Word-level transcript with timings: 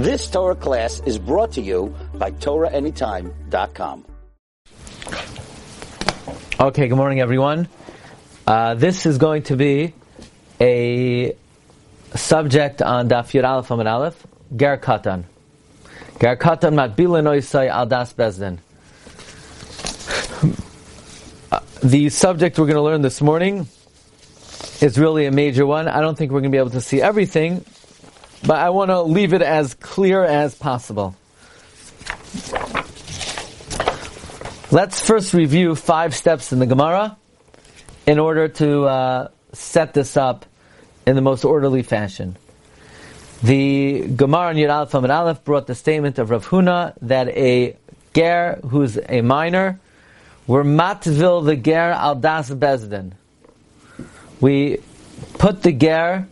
This 0.00 0.30
Torah 0.30 0.54
class 0.54 1.02
is 1.04 1.18
brought 1.18 1.52
to 1.52 1.60
you 1.60 1.94
by 2.14 2.30
TorahAnytime.com. 2.30 4.06
Okay, 6.58 6.88
good 6.88 6.96
morning, 6.96 7.20
everyone. 7.20 7.68
Uh, 8.46 8.72
this 8.72 9.04
is 9.04 9.18
going 9.18 9.42
to 9.42 9.56
be 9.56 9.92
a 10.58 11.36
subject 12.14 12.80
on 12.80 13.10
Daf 13.10 13.32
Yud 13.38 13.46
Aleph 13.46 13.70
Amid 13.70 13.86
Aleph, 13.86 14.26
Ger 14.56 14.78
Katan. 14.78 15.24
Ger 16.18 16.34
Katan 16.34 16.72
Matbila 16.72 17.20
Noisai 17.20 17.68
Al 17.68 17.84
Das 17.84 18.14
Bezdin. 18.14 18.56
The 21.82 22.08
subject 22.08 22.58
we're 22.58 22.64
going 22.64 22.76
to 22.76 22.82
learn 22.82 23.02
this 23.02 23.20
morning 23.20 23.68
is 24.80 24.98
really 24.98 25.26
a 25.26 25.30
major 25.30 25.66
one. 25.66 25.88
I 25.88 26.00
don't 26.00 26.16
think 26.16 26.32
we're 26.32 26.40
going 26.40 26.52
to 26.52 26.56
be 26.56 26.58
able 26.58 26.70
to 26.70 26.80
see 26.80 27.02
everything, 27.02 27.66
but 28.46 28.58
I 28.58 28.70
want 28.70 28.90
to 28.90 29.02
leave 29.02 29.32
it 29.32 29.42
as 29.42 29.74
clear 29.74 30.24
as 30.24 30.54
possible. 30.54 31.16
Let's 34.72 35.04
first 35.04 35.34
review 35.34 35.74
five 35.74 36.14
steps 36.14 36.52
in 36.52 36.58
the 36.58 36.66
Gemara 36.66 37.16
in 38.06 38.18
order 38.18 38.48
to 38.48 38.84
uh, 38.84 39.28
set 39.52 39.94
this 39.94 40.16
up 40.16 40.46
in 41.06 41.16
the 41.16 41.22
most 41.22 41.44
orderly 41.44 41.82
fashion. 41.82 42.36
The 43.42 44.06
Gemara 44.06 44.50
in 44.52 44.58
Yud 44.58 44.70
Aleph 44.70 44.94
and 44.94 45.10
Aleph 45.10 45.44
brought 45.44 45.66
the 45.66 45.74
statement 45.74 46.18
of 46.18 46.30
Rav 46.30 46.46
Huna 46.46 46.94
that 47.02 47.28
a 47.28 47.76
ger 48.14 48.60
who's 48.68 48.98
a 49.08 49.22
minor, 49.22 49.80
were 50.46 50.64
matvil 50.64 51.44
the 51.44 51.56
ger 51.56 51.90
al 51.92 52.16
das 52.16 52.50
bezdin. 52.50 53.12
We 54.40 54.78
put 55.34 55.62
the 55.62 55.72
ger 55.72 56.26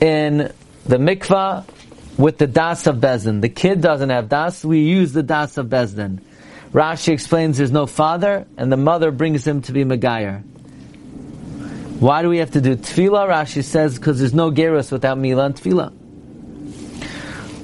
in 0.00 0.52
the 0.90 0.98
mikvah 0.98 1.64
with 2.18 2.38
the 2.38 2.48
das 2.48 2.88
of 2.88 2.96
bezdin. 2.96 3.40
The 3.40 3.48
kid 3.48 3.80
doesn't 3.80 4.10
have 4.10 4.28
das, 4.28 4.64
we 4.64 4.80
use 4.80 5.12
the 5.12 5.22
das 5.22 5.56
of 5.56 5.66
bezdin. 5.66 6.20
Rashi 6.72 7.12
explains 7.12 7.58
there's 7.58 7.70
no 7.70 7.86
father, 7.86 8.46
and 8.56 8.72
the 8.72 8.76
mother 8.76 9.12
brings 9.12 9.46
him 9.46 9.62
to 9.62 9.72
be 9.72 9.84
Megayer. 9.84 10.42
Why 12.00 12.22
do 12.22 12.28
we 12.28 12.38
have 12.38 12.50
to 12.52 12.60
do 12.60 12.74
tevilah? 12.74 13.28
Rashi 13.28 13.62
says 13.62 13.98
because 13.98 14.18
there's 14.18 14.34
no 14.34 14.50
gerus 14.50 14.90
without 14.90 15.16
milah 15.16 15.46
and 15.46 15.54
tevilah. 15.54 15.92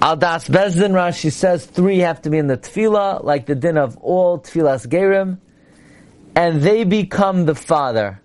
Al 0.01 0.17
das 0.17 0.49
bezdin, 0.49 0.93
Rashi 0.93 1.33
says 1.33 1.67
three 1.67 1.99
have 1.99 2.23
to 2.23 2.31
be 2.31 2.39
in 2.39 2.47
the 2.47 2.57
tevilah, 2.57 3.25
like 3.25 3.47
the 3.47 3.57
din 3.57 3.77
of 3.77 3.97
all 3.97 4.39
tevilas 4.39 4.87
gerim, 4.87 5.39
and 6.37 6.63
they 6.63 6.85
become 6.85 7.45
the 7.45 7.57
father. 7.57 8.21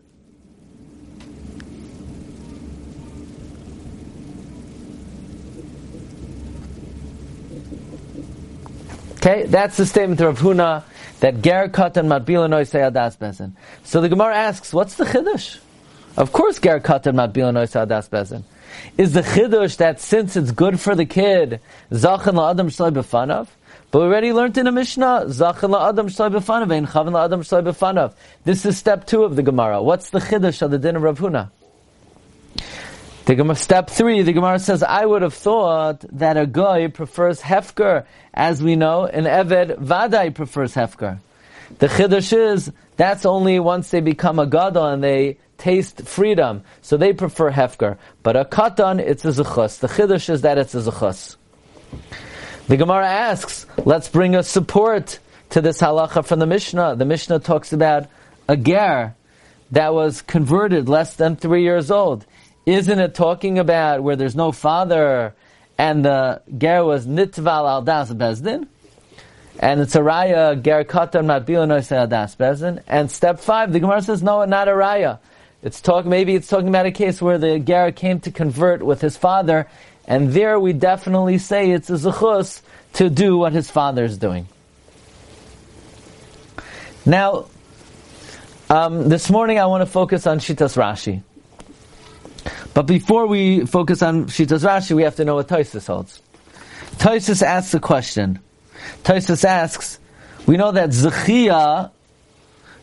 Okay, 9.24 9.46
that's 9.46 9.78
the 9.78 9.86
statement 9.86 10.20
of 10.22 10.40
Huna 10.40 10.82
that 11.20 11.44
ger 11.44 11.68
katan 11.68 12.08
matbila 12.08 12.50
noisei 12.50 12.92
adas 12.92 13.16
bezin. 13.16 13.52
So 13.84 14.02
the 14.02 14.10
Gemara 14.10 14.36
asks, 14.36 14.74
what's 14.74 14.96
the 14.96 15.06
chiddush? 15.06 15.60
Of 16.18 16.32
course, 16.32 16.58
ger 16.58 16.80
katan 16.80 17.14
matbila 17.14 17.54
noisei 17.54 17.86
adas 17.86 18.10
bezin. 18.10 18.42
Is 18.98 19.14
the 19.14 19.22
chiddush 19.22 19.78
that 19.78 20.02
since 20.02 20.36
it's 20.36 20.50
good 20.50 20.80
for 20.80 20.96
the 20.96 21.06
kid, 21.06 21.60
zachan 21.92 22.34
la'adam 22.34 22.72
shloi 22.72 22.92
b'fanav? 22.92 23.48
But 23.92 24.00
we 24.00 24.06
already 24.06 24.34
learned 24.34 24.58
in 24.58 24.66
a 24.66 24.72
Mishnah, 24.72 25.26
zachan 25.28 25.70
la'adam 25.70 26.10
shloi 26.10 26.32
b'fanav, 26.32 26.72
ein 26.74 26.88
chavin 26.88 27.12
la'adam 27.12 27.42
shloi 27.42 27.62
b'fanav. 27.62 28.14
This 28.44 28.66
is 28.66 28.76
step 28.80 29.06
two 29.06 29.24
of 29.24 29.36
the 29.36 29.44
Gemara. 29.44 29.84
What's 29.84 30.10
the 30.10 30.18
chiddush 30.18 30.64
of 30.64 30.72
the 30.72 30.80
din 30.80 30.96
of 30.96 31.04
Rav 31.04 31.20
Huna? 31.20 31.52
The 33.26 33.36
Gemara, 33.36 33.56
step 33.56 33.90
three, 33.90 34.24
the 34.24 34.34
Gemara 34.34 34.58
says, 34.58 34.82
I 34.82 35.06
would 35.06 35.22
have 35.22 35.36
thought 35.36 36.04
that 36.18 36.38
a 36.38 36.48
guy 36.48 36.88
prefers 36.88 37.40
hefker. 37.40 38.06
As 38.34 38.64
we 38.64 38.76
know, 38.76 39.06
an 39.06 39.26
Eved 39.26 39.78
Vadai 39.78 40.34
prefers 40.34 40.74
hefker. 40.74 41.20
The 41.78 41.88
Chiddush 41.88 42.34
is, 42.34 42.72
that's 42.98 43.26
only 43.26 43.60
once 43.60 43.92
they 43.92 44.02
become 44.02 44.40
a 44.40 44.48
Gadol 44.48 44.86
and 44.86 45.04
they 45.04 45.38
taste 45.58 46.02
freedom. 46.08 46.64
So 46.82 46.98
they 46.98 47.14
prefer 47.14 47.52
hefker. 47.52 47.98
But 48.24 48.36
a 48.36 48.44
Katan, 48.44 49.00
it's 49.00 49.24
a 49.24 49.30
Zechus. 49.30 49.80
The 49.80 49.88
Chiddush 49.88 50.30
is 50.30 50.42
that 50.42 50.58
it's 50.58 50.74
a 50.74 50.82
Zechus. 50.82 51.36
The 52.68 52.78
Gemara 52.78 53.08
asks, 53.08 53.68
let's 53.86 54.10
bring 54.10 54.34
a 54.34 54.42
support 54.42 55.20
to 55.52 55.62
this 55.62 55.80
halacha 55.80 56.26
from 56.26 56.40
the 56.40 56.48
Mishnah. 56.48 56.96
The 56.96 57.06
Mishnah 57.06 57.40
talks 57.40 57.72
about 57.72 58.08
a 58.48 58.58
ger 58.58 59.16
that 59.72 59.94
was 59.94 60.22
converted 60.22 60.90
less 60.90 61.16
than 61.16 61.36
three 61.36 61.64
years 61.64 61.92
old. 61.92 62.26
Isn't 62.72 63.00
it 63.00 63.14
talking 63.14 63.60
about 63.60 64.02
where 64.02 64.16
there's 64.16 64.34
no 64.34 64.54
father 64.54 65.34
and 65.78 66.06
the 66.06 66.42
ger 66.58 66.86
was 66.86 67.06
nitval 67.06 67.68
al 67.68 67.82
das 67.82 68.10
bezdin? 68.14 68.66
And 69.60 69.82
it's 69.82 69.94
a 69.94 70.00
raya 70.00 70.62
ger 70.64 70.86
katan 70.86 71.26
matbil 71.26 71.64
al 71.92 72.08
das 72.08 72.36
bezdin. 72.38 72.82
And 72.88 73.12
step 73.12 73.42
five, 73.42 73.74
the 73.74 73.82
Gemara 73.82 74.02
says 74.02 74.24
no, 74.24 74.46
not 74.46 74.70
a 74.70 74.72
raya. 74.72 75.20
It's 75.62 75.82
talk 75.82 76.06
maybe 76.06 76.34
it's 76.34 76.48
talking 76.48 76.70
about 76.70 76.86
a 76.86 76.92
case 76.92 77.22
where 77.22 77.38
the 77.38 77.60
ger 77.60 77.92
came 77.92 78.22
to 78.22 78.32
convert 78.32 78.82
with 78.82 79.02
his 79.02 79.18
father, 79.18 79.68
and 80.08 80.32
there 80.32 80.58
we 80.58 80.72
definitely 80.72 81.40
say 81.40 81.72
it's 81.72 81.90
a 81.90 81.96
zechus 81.96 82.62
to 82.94 83.10
do 83.10 83.38
what 83.38 83.52
his 83.52 83.70
father 83.70 84.06
is 84.06 84.18
doing. 84.18 84.48
Now, 87.06 87.48
um, 88.70 89.10
this 89.10 89.30
morning 89.30 89.60
I 89.60 89.66
want 89.66 89.82
to 89.82 89.92
focus 89.92 90.26
on 90.26 90.40
Shitas 90.40 90.78
Rashi. 90.78 91.22
But 92.74 92.84
before 92.84 93.28
we 93.28 93.66
focus 93.66 94.02
on 94.02 94.26
Shitas 94.26 94.64
Rashi, 94.64 94.96
we 94.96 95.04
have 95.04 95.16
to 95.18 95.26
know 95.26 95.36
what 95.36 95.48
Toisus 95.48 95.88
holds. 95.88 96.22
Toisus 96.98 97.42
asks 97.42 97.74
a 97.74 97.80
question. 97.80 98.40
Toisus 99.04 99.44
asks, 99.44 100.00
we 100.46 100.58
know 100.58 100.72
that 100.72 100.90
Zechia, 100.90 101.92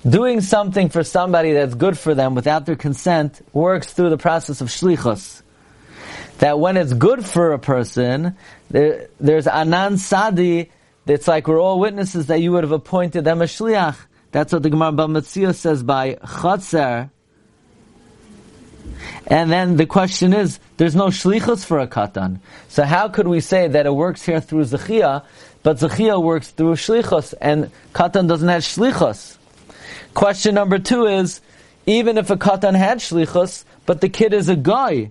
doing 0.08 0.40
something 0.40 0.90
for 0.90 1.02
somebody 1.02 1.52
that's 1.52 1.74
good 1.74 1.98
for 1.98 2.14
them 2.14 2.34
without 2.34 2.66
their 2.66 2.76
consent, 2.76 3.40
works 3.52 3.92
through 3.92 4.10
the 4.10 4.18
process 4.18 4.60
of 4.60 4.68
Shlichus. 4.68 5.42
That 6.38 6.60
when 6.60 6.76
it's 6.76 6.92
good 6.92 7.24
for 7.24 7.52
a 7.52 7.58
person, 7.58 8.36
there, 8.70 9.08
there's 9.18 9.46
Anan 9.46 9.98
Sadi, 9.98 10.70
it's 11.06 11.26
like 11.26 11.48
we're 11.48 11.60
all 11.60 11.80
witnesses 11.80 12.26
that 12.26 12.40
you 12.40 12.52
would 12.52 12.62
have 12.64 12.72
appointed 12.72 13.24
them 13.24 13.40
a 13.40 13.46
Shliach. 13.46 13.96
That's 14.30 14.52
what 14.52 14.62
the 14.62 14.70
Gemara 14.70 14.92
Bamatzia 14.92 15.54
says 15.54 15.82
by 15.82 16.14
Chatzer, 16.14 17.10
and 19.26 19.50
then 19.50 19.76
the 19.76 19.86
question 19.86 20.32
is, 20.32 20.58
there's 20.76 20.96
no 20.96 21.06
shlichus 21.06 21.64
for 21.64 21.78
a 21.78 21.86
katan. 21.86 22.40
So 22.68 22.84
how 22.84 23.08
could 23.08 23.28
we 23.28 23.40
say 23.40 23.68
that 23.68 23.86
it 23.86 23.94
works 23.94 24.24
here 24.24 24.40
through 24.40 24.64
zechia, 24.64 25.24
but 25.62 25.78
zechia 25.78 26.22
works 26.22 26.50
through 26.50 26.74
shlichus, 26.74 27.34
and 27.40 27.70
katan 27.94 28.28
doesn't 28.28 28.48
have 28.48 28.62
shlichus? 28.62 29.36
Question 30.14 30.54
number 30.54 30.78
two 30.78 31.06
is, 31.06 31.40
even 31.86 32.18
if 32.18 32.30
a 32.30 32.36
katan 32.36 32.76
had 32.76 32.98
shlichus, 32.98 33.64
but 33.86 34.00
the 34.00 34.08
kid 34.08 34.32
is 34.32 34.48
a 34.48 34.56
guy, 34.56 35.10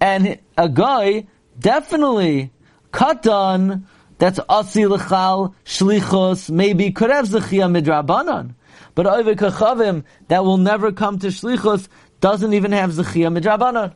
and 0.00 0.38
a 0.56 0.68
guy 0.68 1.26
definitely 1.58 2.50
katan 2.92 3.84
that's 4.18 4.38
asi 4.48 4.82
lechal 4.82 5.54
shlichus 5.64 6.50
maybe 6.50 6.92
could 6.92 7.10
have 7.10 7.26
zechia 7.26 7.66
midrabanan. 7.70 8.54
But 8.94 9.06
over 9.06 9.34
kachavim 9.34 10.04
that 10.28 10.44
will 10.44 10.58
never 10.58 10.92
come 10.92 11.18
to 11.20 11.28
shlichus 11.28 11.88
doesn't 12.22 12.54
even 12.54 12.72
have 12.72 12.92
Zechia 12.92 13.36
Midrabanan. 13.36 13.94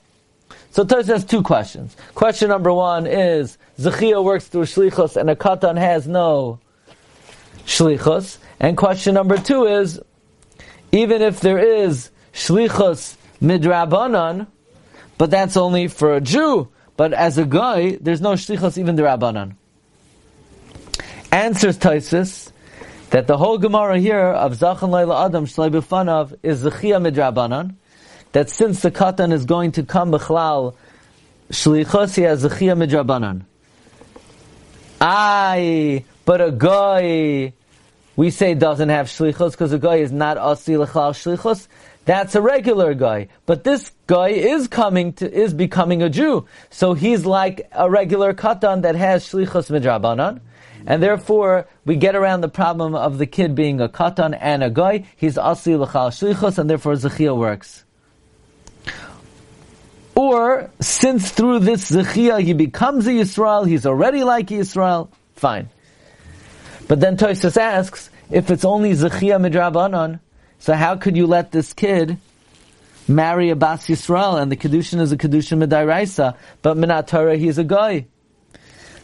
So 0.73 0.85
Tosh 0.85 1.07
has 1.07 1.25
two 1.25 1.43
questions. 1.43 1.97
Question 2.15 2.51
number 2.51 2.73
one 2.73 3.07
is, 3.07 3.57
Zechia 3.79 4.23
works 4.23 4.49
through 4.49 4.65
Shlichus 4.65 5.17
and 5.17 5.31
a 5.31 5.37
Katan 5.37 5.79
has 5.79 6.07
no 6.07 6.59
Shlichus. 7.65 8.37
And 8.61 8.77
question 8.77 9.15
number 9.15 9.39
two 9.39 9.65
is, 9.65 10.01
even 10.93 11.23
if 11.23 11.41
there 11.41 11.59
is 11.59 12.11
Shlichus 12.35 13.17
Midrabanan, 13.41 14.49
but 15.19 15.31
that's 15.31 15.57
only 15.57 15.89
for 15.89 16.15
a 16.15 16.21
Jew, 16.21 16.69
but 16.97 17.13
as 17.13 17.39
a 17.39 17.45
guy, 17.45 17.97
there's 18.01 18.21
no 18.21 18.33
Shlichus 18.33 18.77
even 18.77 18.97
Drabanan. 18.97 19.55
Answers 21.31 21.79
Toisus 21.79 22.51
that 23.11 23.27
the 23.27 23.37
whole 23.37 23.59
Gemara 23.59 23.99
here 23.99 24.19
of 24.19 24.59
Zachan 24.59 24.91
Laila 24.91 25.27
Adam 25.27 25.47
Shlai 25.47 25.71
B'fanav 25.71 26.37
is 26.43 26.65
Zechia 26.65 27.01
Midrabanan, 27.01 27.77
that 28.37 28.51
since 28.51 28.83
the 28.83 28.91
katan 28.91 29.33
is 29.33 29.47
going 29.47 29.73
to 29.73 29.83
come 29.83 30.11
b'chlal 30.11 30.75
has 31.49 31.65
zechia 31.65 32.77
midrabanan. 32.77 33.45
Aye, 35.01 36.05
but 36.27 36.43
a 36.43 36.53
guy, 36.53 37.55
we 38.15 38.29
say 38.29 38.53
doesn't 38.53 38.91
have 38.91 39.07
shlichos 39.07 39.53
because 39.53 39.73
a 39.73 39.79
guy 39.79 39.97
is 39.97 40.13
not 40.13 40.37
asi 40.37 40.77
l'chlal 40.77 41.15
shlichos. 41.15 41.67
That's 42.05 42.35
a 42.35 42.43
regular 42.43 42.93
guy. 42.93 43.29
But 43.47 43.65
this 43.65 43.91
guy 44.07 44.29
is 44.29 44.69
coming 44.69 45.15
to, 45.15 45.33
is 45.33 45.55
becoming 45.55 46.03
a 46.03 46.11
Jew. 46.11 46.47
So 46.69 46.93
he's 46.93 47.25
like 47.25 47.67
a 47.73 47.89
regular 47.89 48.35
katan 48.35 48.83
that 48.83 48.97
has 48.97 49.25
shlichos 49.25 49.71
midrabanan. 49.71 50.41
And 50.85 51.03
therefore, 51.03 51.69
we 51.87 51.97
get 51.97 52.15
around 52.15 52.43
the 52.43 52.51
problem 52.51 52.95
of 52.95 53.17
the 53.17 53.25
kid 53.25 53.55
being 53.55 53.81
a 53.81 53.89
katan 53.89 54.37
and 54.39 54.63
a 54.63 54.69
guy. 54.69 55.07
He's 55.17 55.39
asi 55.39 55.75
l'chal 55.75 56.11
shlichos, 56.11 56.59
and 56.59 56.69
therefore 56.69 56.97
zechia 56.97 57.35
works. 57.35 57.86
Or, 60.17 60.71
since 60.81 61.31
through 61.31 61.59
this 61.59 61.91
Zechia 61.91 62.41
he 62.41 62.55
becomes 62.55 63.07
a 63.07 63.11
Yisrael, 63.11 63.69
he's 63.69 63.85
already 63.85 64.25
like 64.25 64.47
Yisrael, 64.47 65.11
fine. 65.35 65.69
But 66.89 67.01
then 67.01 67.19
Toisus 67.19 67.59
asks, 67.59 68.09
if 68.31 68.51
it's 68.51 68.65
only 68.65 68.93
Zechia 68.93 69.39
Midrabanan, 69.39 70.21
so 70.59 70.73
how 70.73 70.97
could 70.97 71.19
you 71.19 71.27
let 71.27 71.53
this 71.53 71.75
kid 71.75 72.17
marry 73.07 73.51
a 73.51 73.57
Bas 73.57 73.87
Yisrael 73.89 74.41
and 74.41 74.51
the 74.51 74.57
Kedushin 74.57 75.01
is 75.03 75.13
a 75.13 75.19
Kedushin 75.19 75.63
Midairaisa, 75.63 76.35
but 76.63 76.79
Minat 76.79 77.09
Torah 77.09 77.37
he's 77.37 77.59
a 77.59 77.65
guy? 77.65 78.07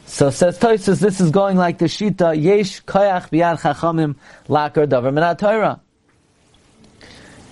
So 0.07 0.31
says 0.31 0.59
Toisus, 0.59 0.99
this 0.99 1.21
is 1.21 1.31
going 1.31 1.59
like 1.59 1.77
the 1.77 1.87
Shita, 1.87 2.43
Yesh 2.43 2.83
Koyach 2.85 3.29
Biyad 3.29 3.61
Chachamim 3.61 4.17
Lakar 4.49 4.87
Davar 4.87 5.13
Minat 5.13 5.39
Torah. 5.39 5.81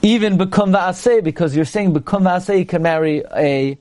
Even 0.02 0.38
Bekum 0.38 0.74
Va'aseh, 0.74 1.22
because 1.22 1.54
you're 1.54 1.66
saying 1.66 1.92
Bekum 1.92 2.22
Va'aseh 2.22 2.66
can 2.66 2.82
marry 2.82 3.22
a, 3.36 3.76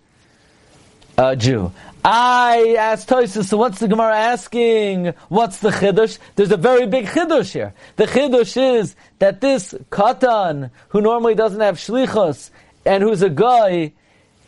a 1.18 1.36
Jew. 1.38 1.72
I 2.04 2.76
asked 2.78 3.08
Toisus, 3.08 3.46
so 3.46 3.58
what's 3.58 3.80
the 3.80 3.88
Gemara 3.88 4.18
asking? 4.18 5.14
What's 5.30 5.60
the 5.60 5.70
Chiddush? 5.70 6.18
There's 6.36 6.52
a 6.52 6.58
very 6.58 6.88
big 6.88 7.06
Chiddush 7.06 7.54
here. 7.54 7.74
The 7.96 8.06
Chiddush 8.06 8.80
is 8.80 8.96
that 9.20 9.40
this 9.40 9.74
Katan, 9.92 10.72
who 10.90 11.00
normally 11.00 11.36
doesn't 11.36 11.62
have 11.62 11.78
Shlichus, 11.78 12.52
and 12.86 13.02
who's 13.02 13.22
a 13.22 13.30
guy, 13.30 13.94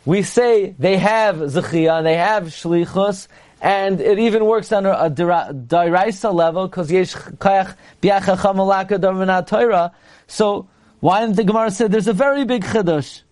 we 0.04 0.22
say 0.22 0.74
they 0.78 0.98
have 0.98 1.36
Zechiyah, 1.36 1.98
and 1.98 2.06
they 2.06 2.16
have 2.16 2.44
Shlichus, 2.44 3.28
and 3.62 4.00
it 4.00 4.18
even 4.18 4.44
works 4.44 4.72
on 4.72 4.84
a, 4.84 4.92
a 4.92 5.10
Diraisa 5.10 6.34
level, 6.34 6.68
because 6.68 6.90
Yesh 6.90 7.14
Kayach 7.14 7.76
Biachacham 8.02 8.58
Alaka 8.58 9.46
Torah. 9.46 9.92
So, 10.26 10.68
why 11.02 11.22
didn't 11.22 11.34
the 11.34 11.42
Gemara 11.42 11.72
say 11.72 11.88
there's 11.88 12.06
a 12.06 12.12
very 12.12 12.44
big 12.44 12.62
Chiddush? 12.62 13.22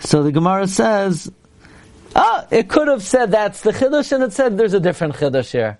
So 0.00 0.24
the 0.24 0.32
Gemara 0.32 0.66
says, 0.66 1.30
ah, 2.16 2.44
it 2.50 2.68
could 2.68 2.88
have 2.88 3.04
said 3.04 3.30
that's 3.30 3.60
the 3.60 3.70
chiddush, 3.70 4.10
and 4.10 4.24
it 4.24 4.32
said 4.32 4.58
there's 4.58 4.74
a 4.74 4.80
different 4.80 5.14
chiddush 5.14 5.52
here. 5.52 5.78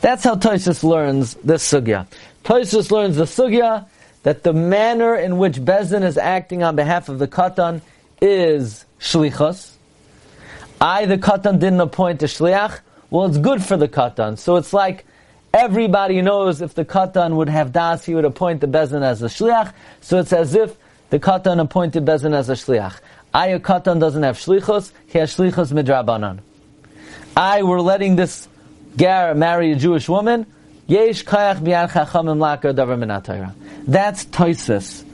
That's 0.00 0.24
how 0.24 0.36
Toisus 0.36 0.82
learns 0.82 1.34
this 1.44 1.70
sugya. 1.70 2.06
Toisus 2.42 2.90
learns 2.90 3.16
the 3.16 3.24
sugya 3.24 3.86
that 4.22 4.44
the 4.44 4.54
manner 4.54 5.14
in 5.14 5.36
which 5.36 5.60
Bezin 5.60 6.04
is 6.04 6.16
acting 6.16 6.62
on 6.62 6.74
behalf 6.74 7.10
of 7.10 7.18
the 7.18 7.28
katan 7.28 7.82
is 8.22 8.86
shlichus. 8.98 9.72
I, 10.80 11.04
the 11.04 11.18
katan, 11.18 11.60
didn't 11.60 11.82
appoint 11.82 12.22
a 12.22 12.26
shliach. 12.26 12.80
Well, 13.10 13.26
it's 13.26 13.36
good 13.36 13.62
for 13.62 13.76
the 13.76 13.88
katan. 13.88 14.38
So 14.38 14.56
it's 14.56 14.72
like 14.72 15.04
everybody 15.52 16.22
knows 16.22 16.60
if 16.60 16.74
the 16.74 16.84
katan 16.84 17.36
would 17.36 17.48
have 17.48 17.72
das, 17.72 18.04
he 18.04 18.14
would 18.14 18.24
appoint 18.24 18.60
the 18.60 18.66
Bezin 18.66 19.02
as 19.02 19.22
a 19.22 19.26
shliach. 19.26 19.72
So 20.00 20.18
it's 20.18 20.32
as 20.32 20.54
if 20.54 20.76
the 21.10 21.18
katan 21.18 21.60
appointed 21.60 22.04
Bezin 22.04 22.34
as 22.34 22.48
a 22.48 22.54
shliach. 22.54 22.98
I, 23.34 23.48
a 23.48 23.60
katan, 23.60 24.00
doesn't 24.00 24.22
have 24.22 24.36
shlichus, 24.36 24.92
he 25.06 25.18
has 25.18 25.34
shlichus 25.36 25.72
midrabanan. 25.72 26.40
I, 27.36 27.62
we're 27.62 27.80
letting 27.80 28.16
this 28.16 28.48
gar 28.96 29.34
marry 29.34 29.72
a 29.72 29.76
Jewish 29.76 30.08
woman, 30.08 30.46
yesh 30.86 31.24
kayach 31.24 31.60
chachamim 31.60 32.74
davar. 32.74 33.54
That's 33.86 34.24
Toisus. 34.26 35.04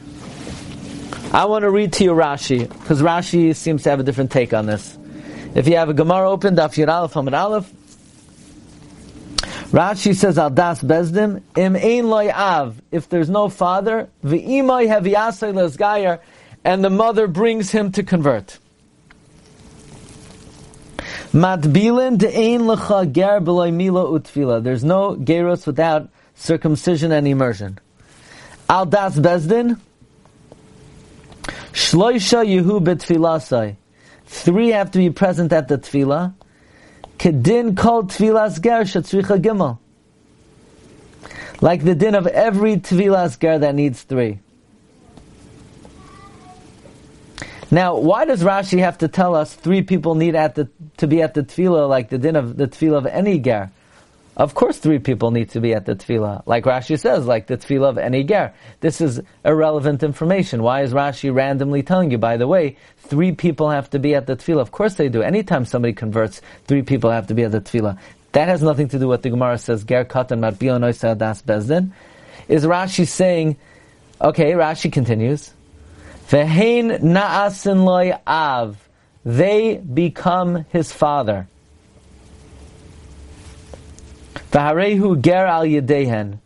I 1.33 1.45
want 1.45 1.63
to 1.63 1.71
read 1.71 1.93
to 1.95 2.05
you 2.05 2.13
Rashi, 2.13 2.69
because 2.69 3.03
Rashi 3.03 3.55
seems 3.55 3.83
to 3.83 3.91
have 3.91 4.01
a 4.01 4.03
different 4.03 4.31
take 4.31 4.55
on 4.55 4.67
this. 4.67 4.97
If 5.55 5.69
you 5.69 5.77
have 5.77 5.89
a 5.89 5.95
Gemara 5.95 6.31
open, 6.31 6.57
Daf 6.57 7.13
Hamid 7.13 7.35
Aleph, 7.35 7.71
Rashi 9.71 10.17
says 10.17 10.39
al 10.39 10.49
das 10.49 10.83
bezdim 10.83 11.43
im 11.55 11.77
ein 11.77 12.09
loy 12.09 12.31
av. 12.31 12.81
If 12.91 13.11
there's 13.11 13.29
no 13.29 13.51
father, 13.51 14.09
v'imay 14.25 14.89
heviasay 14.89 15.53
lesgayer, 15.53 16.21
and 16.65 16.83
the 16.83 16.89
mother 16.89 17.27
brings 17.27 17.71
him 17.71 17.93
to 17.93 18.03
convert. 18.03 18.59
Matbilin 21.35 22.17
de 22.17 22.35
ein 22.35 22.63
lecha 22.63 23.13
ger 23.13 23.41
beloy 23.41 23.71
mila 23.71 24.07
utfila. 24.07 24.65
There's 24.65 24.85
no 24.85 25.15
geros 25.17 25.67
without 25.67 26.09
circumcision 26.35 27.13
and 27.13 27.29
immersion. 27.29 27.79
Al 28.71 28.87
das 28.87 29.19
bezdin 29.19 29.79
shloisha 31.73 32.43
yehu 32.43 32.81
betfilasai. 32.81 33.77
Three 34.25 34.71
have 34.71 34.91
to 34.93 34.99
be 34.99 35.11
present 35.11 35.53
at 35.53 35.69
the 35.69 35.77
tevilah. 35.77 36.33
Kedin 37.19 37.77
called 37.77 38.11
tvilas 38.11 38.63
ger 38.63 38.83
shatzricha 38.83 39.41
gimel. 39.43 39.79
Like 41.61 41.85
the 41.85 41.95
din 41.95 42.15
of 42.15 42.27
every 42.29 42.77
tvilas 42.77 43.39
ger 43.39 43.59
that 43.59 43.75
needs 43.75 44.03
three. 44.03 44.39
Now, 47.71 47.97
why 47.99 48.25
does 48.25 48.43
Rashi 48.43 48.79
have 48.79 48.97
to 48.99 49.09
tell 49.09 49.35
us 49.35 49.55
three 49.55 49.83
people 49.83 50.15
need 50.15 50.35
at 50.35 50.55
the, 50.55 50.71
to 50.97 51.07
be 51.07 51.21
at 51.21 51.35
the 51.35 51.43
tevilah 51.43 51.89
like 51.89 52.09
the 52.09 52.17
din 52.17 52.37
of 52.37 52.57
the 52.57 52.67
tevilah 52.67 52.99
of 52.99 53.07
any 53.07 53.39
ger? 53.39 53.71
Of 54.39 54.55
course, 54.55 54.79
three 54.79 55.01
people 55.01 55.33
need 55.33 55.51
to 55.51 55.61
be 55.61 55.75
at 55.75 55.85
the 55.85 55.97
tevilah, 55.97 56.45
like 56.47 56.63
Rashi 56.63 56.97
says, 56.97 57.27
like 57.27 57.49
the 57.49 57.57
tevilah 57.57 57.89
of 57.89 57.99
any 57.99 58.23
ger. 58.23 58.55
This 58.79 59.01
is 59.01 59.21
irrelevant 59.45 60.05
information. 60.05 60.63
Why 60.63 60.83
is 60.83 60.93
Rashi 60.93 61.35
randomly 61.35 61.83
telling 61.83 62.13
you? 62.13 62.19
By 62.19 62.37
the 62.37 62.47
way, 62.47 62.77
three 62.99 63.33
people 63.33 63.69
have 63.69 63.91
to 63.91 63.99
be 63.99 64.15
at 64.15 64.29
the 64.29 64.37
tevilah. 64.37 64.61
Of 64.61 64.71
course, 64.71 64.95
they 64.95 65.09
do. 65.09 65.23
Anytime 65.23 65.65
somebody 65.65 65.93
converts, 65.93 66.41
three 66.67 66.83
people 66.83 67.11
have 67.11 67.27
to 67.27 67.35
be 67.35 67.43
at 67.43 67.51
the 67.51 67.61
tevilah. 67.61 67.99
That 68.31 68.47
has 68.47 68.63
nothing 68.63 68.87
to 68.91 68.99
do 69.01 69.09
with 69.09 69.19
what 69.19 69.23
the 69.23 69.31
Gemara 69.31 69.59
says. 69.59 69.83
Ger 69.83 70.05
katan 70.05 70.39
matbion 70.39 70.83
das 71.19 71.43
bezdin. 71.43 71.91
Is 72.47 72.65
Rashi 72.65 73.09
saying? 73.09 73.57
Okay, 74.21 74.53
Rashi 74.53 74.93
continues. 74.93 75.53
Vehein 76.29 77.01
na'asin 77.01 77.85
loy 77.85 78.17
av. 78.25 78.77
They 79.25 79.79
become 79.79 80.65
his 80.71 80.93
father. 80.93 81.49
V'harehu 84.53 85.21
ger 85.21 85.47
al 85.47 85.65
yedehen. 85.65 86.39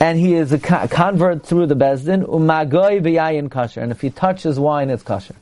And 0.00 0.18
he 0.18 0.34
is 0.34 0.50
a 0.52 0.58
convert 0.58 1.44
through 1.44 1.66
the 1.66 1.76
Bezdin, 1.76 2.24
umagoy 2.24 3.02
b'yayin 3.02 3.50
kosher. 3.50 3.82
And 3.82 3.92
if 3.92 4.00
he 4.00 4.08
touches 4.08 4.58
wine, 4.58 4.88
it's 4.88 5.02
kosher. 5.02 5.34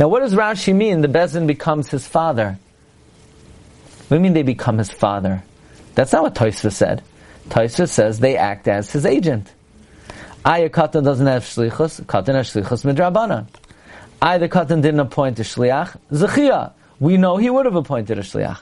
Now 0.00 0.08
what 0.08 0.20
does 0.20 0.34
Rashi 0.34 0.74
mean? 0.74 1.00
The 1.00 1.08
Bezdin 1.08 1.46
becomes 1.46 1.88
his 1.88 2.06
father. 2.06 2.58
What 4.08 4.08
do 4.08 4.14
you 4.16 4.20
mean 4.20 4.32
they 4.32 4.42
become 4.42 4.78
his 4.78 4.90
father? 4.90 5.42
That's 5.94 6.12
not 6.12 6.22
what 6.22 6.34
Toisva 6.34 6.72
said. 6.72 7.02
Toisva 7.48 7.88
says 7.88 8.20
they 8.20 8.36
act 8.36 8.68
as 8.68 8.90
his 8.90 9.04
agent. 9.06 9.52
I, 10.44 10.62
katan 10.68 11.04
doesn't 11.04 11.26
have 11.26 11.42
shlichus, 11.44 12.02
katan 12.02 12.34
has 12.34 12.52
shlichus 12.52 12.84
midrabanan. 12.84 13.46
I, 14.22 14.38
the 14.38 14.48
katan 14.48 14.82
didn't 14.82 15.00
appoint 15.00 15.38
a 15.40 15.42
shliach, 15.42 15.96
zechia. 16.10 16.72
We 16.98 17.16
know 17.16 17.36
he 17.36 17.50
would 17.50 17.66
have 17.66 17.74
appointed 17.74 18.18
a 18.18 18.22
shliach. 18.22 18.58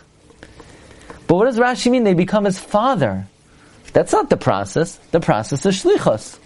But 1.27 1.35
what 1.35 1.47
does 1.47 1.59
Rashi 1.59 1.91
mean? 1.91 2.05
They 2.05 2.15
become 2.15 2.45
his 2.45 2.59
father. 2.59 3.27
That's 3.93 4.13
not 4.13 4.31
the 4.31 4.37
process. 4.37 4.97
The 5.11 5.21
process 5.21 5.65
is 5.67 5.83
shlichus. 5.83 6.39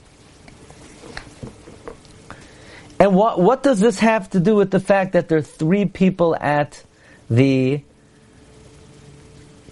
And 2.98 3.14
what, 3.14 3.40
what 3.40 3.62
does 3.62 3.80
this 3.80 3.98
have 4.00 4.28
to 4.30 4.40
do 4.40 4.54
with 4.54 4.70
the 4.70 4.80
fact 4.80 5.12
that 5.12 5.28
there 5.28 5.38
are 5.38 5.42
three 5.42 5.86
people 5.86 6.36
at 6.36 6.82
the 7.28 7.82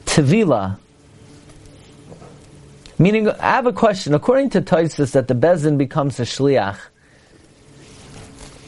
Tevila? 0.07 0.79
Meaning, 2.99 3.29
I 3.29 3.53
have 3.53 3.67
a 3.67 3.73
question. 3.73 4.15
According 4.15 4.51
to 4.51 4.63
Toisus, 4.63 5.13
that 5.13 5.29
the 5.29 5.35
Bezin 5.35 5.79
becomes 5.79 6.19
a 6.19 6.25
shliach. 6.25 6.79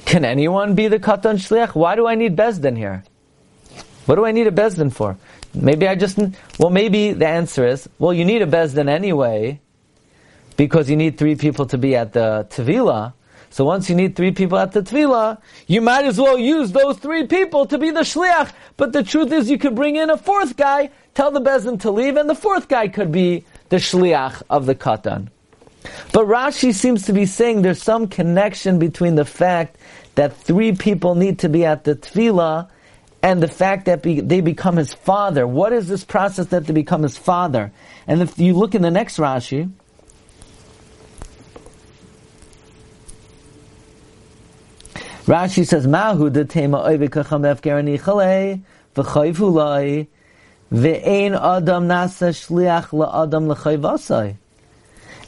Can 0.04 0.24
anyone 0.24 0.74
be 0.74 0.88
the 0.88 0.98
katan 0.98 1.34
shliach? 1.34 1.74
Why 1.74 1.96
do 1.96 2.06
I 2.06 2.14
need 2.14 2.36
Bezdin 2.36 2.76
here? 2.76 3.02
What 4.10 4.16
do 4.16 4.24
I 4.24 4.32
need 4.32 4.48
a 4.48 4.50
Bezdin 4.50 4.92
for? 4.92 5.16
Maybe 5.54 5.86
I 5.86 5.94
just, 5.94 6.18
well, 6.58 6.70
maybe 6.70 7.12
the 7.12 7.28
answer 7.28 7.64
is, 7.64 7.88
well, 8.00 8.12
you 8.12 8.24
need 8.24 8.42
a 8.42 8.46
Bezdin 8.46 8.88
anyway, 8.88 9.60
because 10.56 10.90
you 10.90 10.96
need 10.96 11.16
three 11.16 11.36
people 11.36 11.66
to 11.66 11.78
be 11.78 11.94
at 11.94 12.12
the 12.12 12.44
Tevila. 12.50 13.12
So 13.50 13.64
once 13.64 13.88
you 13.88 13.94
need 13.94 14.16
three 14.16 14.32
people 14.32 14.58
at 14.58 14.72
the 14.72 14.82
Tevila, 14.82 15.38
you 15.68 15.80
might 15.80 16.06
as 16.06 16.18
well 16.18 16.36
use 16.36 16.72
those 16.72 16.98
three 16.98 17.28
people 17.28 17.66
to 17.66 17.78
be 17.78 17.92
the 17.92 18.00
Shliach. 18.00 18.50
But 18.76 18.92
the 18.92 19.04
truth 19.04 19.30
is 19.30 19.48
you 19.48 19.58
could 19.58 19.76
bring 19.76 19.94
in 19.94 20.10
a 20.10 20.16
fourth 20.16 20.56
guy, 20.56 20.90
tell 21.14 21.30
the 21.30 21.40
Bezdin 21.40 21.80
to 21.82 21.92
leave, 21.92 22.16
and 22.16 22.28
the 22.28 22.34
fourth 22.34 22.66
guy 22.66 22.88
could 22.88 23.12
be 23.12 23.44
the 23.68 23.76
Shliach 23.76 24.42
of 24.50 24.66
the 24.66 24.74
Katan. 24.74 25.28
But 26.12 26.26
Rashi 26.26 26.74
seems 26.74 27.04
to 27.04 27.12
be 27.12 27.26
saying 27.26 27.62
there's 27.62 27.80
some 27.80 28.08
connection 28.08 28.80
between 28.80 29.14
the 29.14 29.24
fact 29.24 29.76
that 30.16 30.36
three 30.36 30.72
people 30.72 31.14
need 31.14 31.38
to 31.38 31.48
be 31.48 31.64
at 31.64 31.84
the 31.84 31.94
Tevilah 31.94 32.70
and 33.22 33.42
the 33.42 33.48
fact 33.48 33.84
that 33.86 34.02
be, 34.02 34.20
they 34.20 34.40
become 34.40 34.76
his 34.76 34.94
father. 34.94 35.46
What 35.46 35.72
is 35.72 35.88
this 35.88 36.04
process 36.04 36.46
that 36.46 36.66
they 36.66 36.72
become 36.72 37.02
his 37.02 37.18
father? 37.18 37.72
And 38.06 38.22
if 38.22 38.38
you 38.38 38.54
look 38.54 38.74
in 38.74 38.82
the 38.82 38.90
next 38.90 39.18
Rashi, 39.18 39.70
Rashi 45.24 45.66
says, 45.66 45.86
Mahu 45.86 46.30
de 46.30 46.44
tema 46.44 46.78
oivikacham 46.78 47.44
efgerani 47.54 48.02
chale, 48.02 48.62
v'chayvu 48.96 49.52
lai, 49.52 50.08
ve'ein 50.72 51.32
adam 51.32 51.88
nasa 51.88 52.30
shliach 52.30 52.88
la'adam 52.88 53.48
l'chayvasai. 53.48 54.36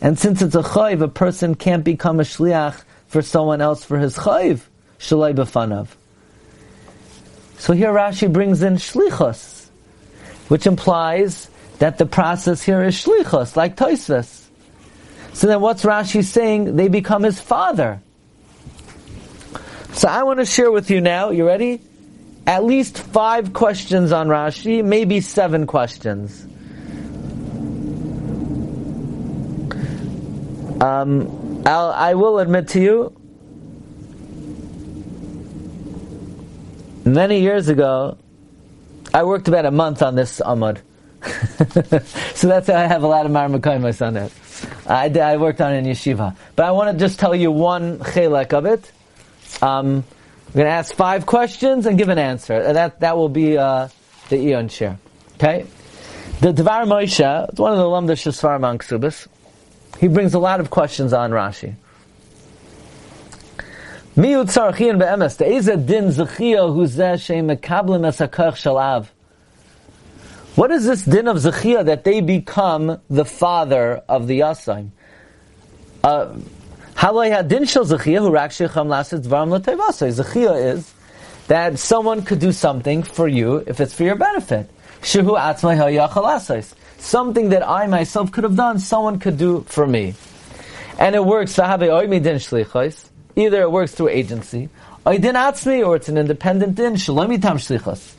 And 0.00 0.18
since 0.18 0.40
it's 0.40 0.54
a 0.54 0.62
chayv, 0.62 1.02
a 1.02 1.08
person 1.08 1.54
can't 1.54 1.84
become 1.84 2.20
a 2.20 2.25
shliach 2.25 2.82
for 3.06 3.20
someone 3.20 3.61
else 3.61 3.84
for 3.84 3.99
his 3.99 4.16
chayv. 4.16 4.62
Shalai 4.99 5.34
b'fanav. 5.34 5.88
So 7.62 7.75
here 7.75 7.92
Rashi 7.92 8.31
brings 8.31 8.61
in 8.61 8.75
shlichus, 8.75 9.69
which 10.49 10.66
implies 10.66 11.49
that 11.78 11.97
the 11.97 12.07
process 12.07 12.61
here 12.61 12.83
is 12.83 12.97
shlichus, 12.97 13.54
like 13.54 13.76
Toisves. 13.76 14.47
So 15.33 15.47
then 15.47 15.61
what's 15.61 15.85
Rashi 15.85 16.25
saying? 16.25 16.75
They 16.75 16.88
become 16.88 17.23
his 17.23 17.40
father. 17.40 18.02
So 19.92 20.09
I 20.09 20.25
want 20.25 20.40
to 20.40 20.45
share 20.45 20.73
with 20.73 20.90
you 20.90 21.00
now, 21.00 21.31
you 21.31 21.47
ready? 21.47 21.81
At 22.49 22.64
least 22.64 22.99
five 22.99 23.52
questions 23.52 24.11
on 24.11 24.26
Rashi, 24.26 24.85
maybe 24.85 25.21
seven 25.21 25.69
questions. 25.69 26.45
Um, 30.83 31.62
I'll, 31.64 31.92
I 31.92 32.14
will 32.14 32.40
admit 32.40 32.71
to 32.71 32.81
you, 32.81 33.21
many 37.04 37.40
years 37.40 37.68
ago, 37.68 38.18
I 39.14 39.25
worked 39.25 39.49
about 39.49 39.66
a 39.66 39.71
month 39.71 40.02
on 40.02 40.14
this 40.14 40.40
Amud. 40.40 40.78
so 42.35 42.49
that's 42.49 42.66
how 42.66 42.75
I 42.75 42.87
have 42.87 43.02
a 43.02 43.06
lot 43.06 43.26
of 43.26 43.32
Marmakayim 43.32 44.06
on 44.06 44.16
it. 44.16 44.32
I, 44.87 45.06
I 45.06 45.37
worked 45.37 45.61
on 45.61 45.75
in 45.75 45.85
yeshiva. 45.85 46.37
But 46.56 46.66
I 46.66 46.71
want 46.73 46.97
to 46.97 47.04
just 47.04 47.18
tell 47.18 47.35
you 47.35 47.50
one 47.50 47.99
chelek 47.99 48.52
of 48.52 48.66
it. 48.66 48.90
Um, 49.62 50.04
I'm 50.49 50.52
going 50.54 50.66
to 50.66 50.73
ask 50.73 50.94
five 50.94 51.26
questions 51.26 51.87
and 51.87 51.97
give 51.97 52.09
an 52.09 52.18
answer. 52.18 52.73
That, 52.73 53.00
that 53.00 53.16
will 53.16 53.28
be 53.28 53.56
uh, 53.56 53.88
the 54.28 54.37
Eon 54.37 54.68
share. 54.68 54.99
Okay? 55.35 55.66
The 56.40 56.52
Devar 56.52 56.85
Moshe, 56.85 57.59
one 57.59 57.73
of 57.73 57.78
the 57.78 57.85
Lamda 57.85 58.16
Shasvar 58.16 58.59
Manksubis, 58.59 59.28
he 59.99 60.09
brings 60.09 60.35
a 60.35 60.38
lot 60.38 60.61
of 60.61 60.71
questions 60.71 61.12
on 61.12 61.30
Rashi. 61.30 61.75
What 64.14 64.31
is 70.71 70.85
this 70.85 71.02
din 71.04 71.28
of 71.28 71.37
zechia 71.38 71.85
that 71.87 72.04
they 72.04 72.21
become 72.21 73.00
the 73.09 73.25
father 73.25 74.02
of 74.11 74.26
the 74.26 74.40
yasaim? 74.40 74.90
Uh, 76.04 76.35
din 77.42 77.64
shel 77.64 77.87
zechia 77.87 78.19
hu 78.19 78.31
rak 78.31 78.50
shecham 78.50 78.88
lasit 78.88 79.23
dvaram 79.23 79.49
l'tevasai. 79.49 80.12
Zechia 80.23 80.75
is 80.75 80.92
that 81.49 81.78
someone 81.78 82.21
could 82.23 82.38
do 82.38 82.52
something 82.52 83.02
for 83.02 83.28
you 83.28 83.64
if 83.66 83.81
it's 83.81 83.95
for 83.95 84.04
your 84.04 84.16
benefit. 84.16 84.69
Shehu 85.00 85.38
atzmai 85.38 85.78
ha'yachal 85.78 86.75
Something 86.99 87.49
that 87.49 87.66
I 87.66 87.87
myself 87.87 88.31
could 88.31 88.45
have 88.45 88.57
done, 88.57 88.78
someone 88.78 89.19
could 89.19 89.38
do 89.38 89.64
for 89.69 89.87
me. 89.87 90.12
And 90.99 91.14
it 91.14 91.25
works, 91.25 91.57
sahabe 91.57 91.88
oimi 91.88 92.23
din 92.23 92.37
shlichos, 92.37 93.09
Either 93.36 93.62
it 93.62 93.70
works 93.70 93.92
through 93.92 94.08
agency, 94.08 94.68
or 95.04 95.14
it's 95.14 96.08
an 96.08 96.18
independent 96.18 96.74
din, 96.74 96.96
shalom 96.96 97.30
yitam 97.30 97.56
shlichas. 97.56 98.14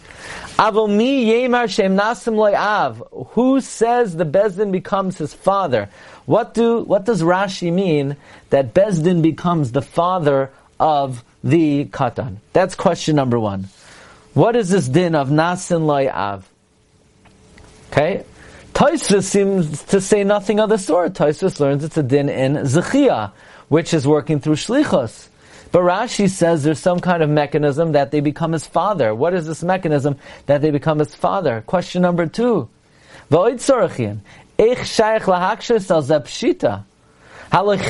Who 3.33 3.61
says 3.61 4.15
the 4.15 4.25
Bezdin 4.25 4.71
becomes 4.71 5.17
his 5.17 5.33
father? 5.33 5.89
What 6.25 6.53
do 6.53 6.79
what 6.81 7.05
does 7.05 7.21
Rashi 7.21 7.71
mean 7.73 8.15
that 8.49 8.73
Bezdin 8.73 9.21
becomes 9.21 9.71
the 9.71 9.81
father 9.81 10.51
of 10.79 11.23
the 11.43 11.85
katan? 11.85 12.37
That's 12.53 12.75
question 12.75 13.15
number 13.15 13.39
one. 13.39 13.69
What 14.33 14.55
is 14.55 14.69
this 14.69 14.87
din 14.87 15.15
of 15.15 15.29
nasim 15.29 15.89
av? 16.11 16.49
Okay, 17.91 18.23
Taisvis 18.73 19.23
seems 19.23 19.83
to 19.83 20.01
say 20.01 20.23
nothing 20.23 20.59
of 20.59 20.69
the 20.69 20.77
sort. 20.77 21.13
Taisvis 21.13 21.59
learns 21.59 21.83
it's 21.83 21.97
a 21.97 22.03
din 22.03 22.29
in 22.29 22.53
zechia 22.53 23.31
which 23.73 23.91
is 23.91 24.05
working 24.05 24.39
through 24.39 24.53
shlichus. 24.53 25.29
But 25.71 25.81
Rashi 25.81 26.29
says 26.29 26.61
there's 26.61 26.77
some 26.77 26.99
kind 26.99 27.23
of 27.23 27.29
mechanism 27.31 27.93
that 27.93 28.11
they 28.11 28.19
become 28.19 28.51
his 28.51 28.67
father. 28.67 29.15
What 29.15 29.33
is 29.33 29.47
this 29.47 29.63
mechanism 29.63 30.17
that 30.45 30.61
they 30.61 30.69
become 30.69 30.99
his 30.99 31.15
father? 31.15 31.63
Question 31.65 32.03
number 32.03 32.27
two. 32.27 32.69
How 33.31 33.47
could 33.49 33.57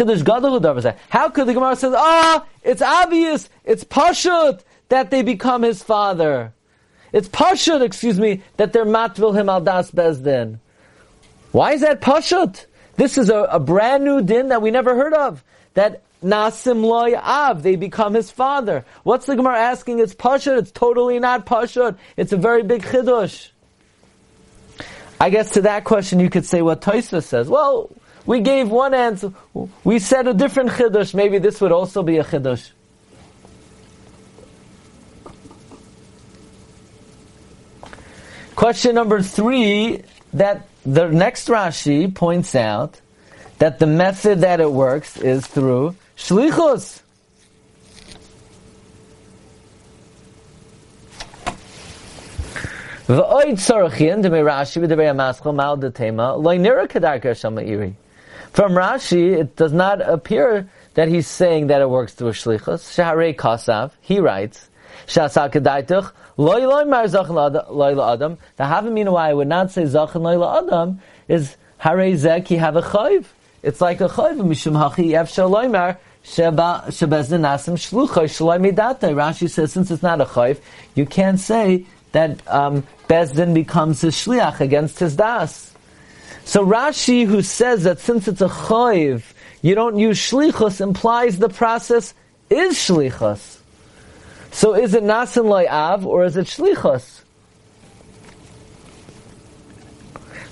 the 0.08 1.54
Gemara 1.54 1.76
say, 1.76 1.92
ah, 1.94 2.46
it's 2.64 2.82
obvious, 2.82 3.50
it's 3.66 3.84
pashut 3.84 4.62
that 4.88 5.12
they 5.12 5.22
become 5.22 5.64
his 5.64 5.84
father. 5.84 6.54
It's 7.12 7.28
pashut, 7.28 7.82
excuse 7.82 8.18
me, 8.18 8.42
that 8.56 8.72
they're 8.72 8.86
matvil 8.86 9.38
him 9.38 9.50
al 9.50 9.60
das 9.60 9.92
bezdin. 9.92 10.60
Why 11.52 11.74
is 11.74 11.82
that 11.82 12.00
pashut? 12.00 12.68
This 12.96 13.18
is 13.18 13.30
a, 13.30 13.40
a 13.52 13.60
brand 13.60 14.06
new 14.06 14.22
din 14.22 14.48
that 14.48 14.62
we 14.62 14.72
never 14.72 14.96
heard 14.96 15.14
of 15.14 15.44
that 15.74 16.04
Nasim 16.24 16.84
loy 16.84 17.16
av, 17.16 17.64
they 17.64 17.76
become 17.76 18.14
his 18.14 18.32
father. 18.32 18.86
What's 19.04 19.26
the 19.26 19.36
Gemara 19.36 19.60
asking? 19.60 20.00
It's 20.00 20.14
pashut. 20.14 20.58
It's 20.58 20.72
totally 20.72 21.20
not 21.20 21.46
pashut. 21.46 21.98
It's 22.16 22.32
a 22.32 22.38
very 22.38 22.64
big 22.64 22.84
chidush. 22.84 23.50
I 25.20 25.30
guess 25.30 25.52
to 25.52 25.62
that 25.62 25.84
question 25.84 26.20
you 26.20 26.30
could 26.30 26.46
say 26.46 26.62
what 26.62 26.82
Taisa 26.82 27.24
says. 27.24 27.48
Well, 27.48 27.90
we 28.26 28.40
gave 28.40 28.70
one 28.70 28.94
answer. 28.94 29.34
We 29.84 30.00
said 30.00 30.28
a 30.28 30.34
different 30.34 30.72
chidush. 30.72 31.14
Maybe 31.14 31.40
this 31.40 31.60
would 31.62 31.72
also 31.72 32.04
be 32.04 32.18
a 32.18 32.24
chidush. 32.24 32.72
Question 38.56 38.96
number 38.96 39.22
three, 39.22 40.04
that 40.34 40.68
the 40.86 41.08
next 41.10 41.48
Rashi 41.48 42.14
points 42.14 42.56
out 42.56 43.02
that 43.60 43.80
the 43.80 43.88
method 43.88 44.42
that 44.42 44.60
it 44.60 44.72
works 44.72 45.18
is 45.18 45.46
through 45.48 45.96
shlichus. 46.18 47.02
From 53.06 53.20
Rashi, 58.72 59.40
it 59.40 59.56
does 59.56 59.74
not 59.74 60.02
appear 60.02 60.70
that 60.94 61.08
he's 61.08 61.28
saying 61.28 61.68
that 61.68 61.82
it 61.82 61.90
works 61.90 62.14
through 62.14 62.32
shlichus. 62.32 63.36
Kasav, 63.36 63.92
he 64.00 64.20
writes, 64.20 64.70
Shasa 65.08 65.52
kedaituch 65.52 66.12
loy 66.38 66.66
loy 66.66 66.86
mar 66.86 67.08
loy 67.08 68.14
adam. 68.14 68.38
The 68.56 68.64
havamina 68.64 69.12
why 69.12 69.30
I 69.30 69.34
would 69.34 69.48
not 69.48 69.72
say 69.72 69.84
zachin 69.84 70.22
loy 70.22 70.58
adam 70.58 71.02
is 71.28 71.56
harei 71.82 72.14
zeki 72.14 72.58
have 72.58 72.76
a 72.76 72.82
chayv. 72.82 73.26
It's 73.64 73.80
like 73.80 74.02
a 74.02 74.10
chayv 74.10 74.38
mishum 74.42 74.74
hachi 74.74 75.12
efshar 75.12 75.50
loymar 75.50 75.98
sheba 76.22 76.84
shebezin 76.88 77.40
nasim 77.40 77.76
shlucha 77.76 78.26
shloimi 78.26 78.76
Rashi 78.76 79.50
says 79.50 79.72
since 79.72 79.90
it's 79.90 80.04
not 80.04 80.20
a 80.20 80.26
chayv, 80.26 80.60
you 80.96 81.06
can't 81.06 81.40
say 81.40 81.86
that 82.12 82.46
um, 82.50 82.84
Bezdin 83.08 83.54
becomes 83.54 84.02
his 84.02 84.16
shliach 84.16 84.60
against 84.60 85.00
his 85.00 85.16
das. 85.16 85.74
So 86.44 86.66
Rashi, 86.66 87.26
who 87.26 87.42
says 87.42 87.84
that 87.86 88.00
since 88.00 88.28
it's 88.28 88.42
a 88.42 88.50
chayv, 88.50 89.24
you 89.62 89.76
don't 89.76 89.98
use 89.98 90.20
shlichus, 90.20 90.82
implies 90.82 91.40
the 91.40 91.48
process 91.48 92.14
is 92.50 92.76
shlichus. 92.76 93.60
So 94.52 94.76
is 94.76 94.94
it 94.94 95.04
nasim 95.04 95.50
av 95.72 96.06
or 96.06 96.26
is 96.26 96.36
it 96.36 96.48
shlichus? 96.48 97.22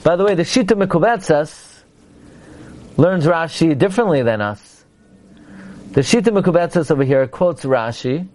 By 0.01 0.15
the 0.15 0.23
way, 0.23 0.33
the 0.33 0.43
Shita 0.43 0.81
Mekubetzas 0.81 1.70
learns 3.01 3.25
Rashi 3.25 3.75
differently 3.75 4.21
than 4.21 4.41
us. 4.41 4.85
The 5.93 6.01
Shita 6.01 6.27
Mekubetzes 6.27 6.91
over 6.91 7.03
here 7.03 7.25
quotes 7.25 7.65
Rashi. 7.65 8.27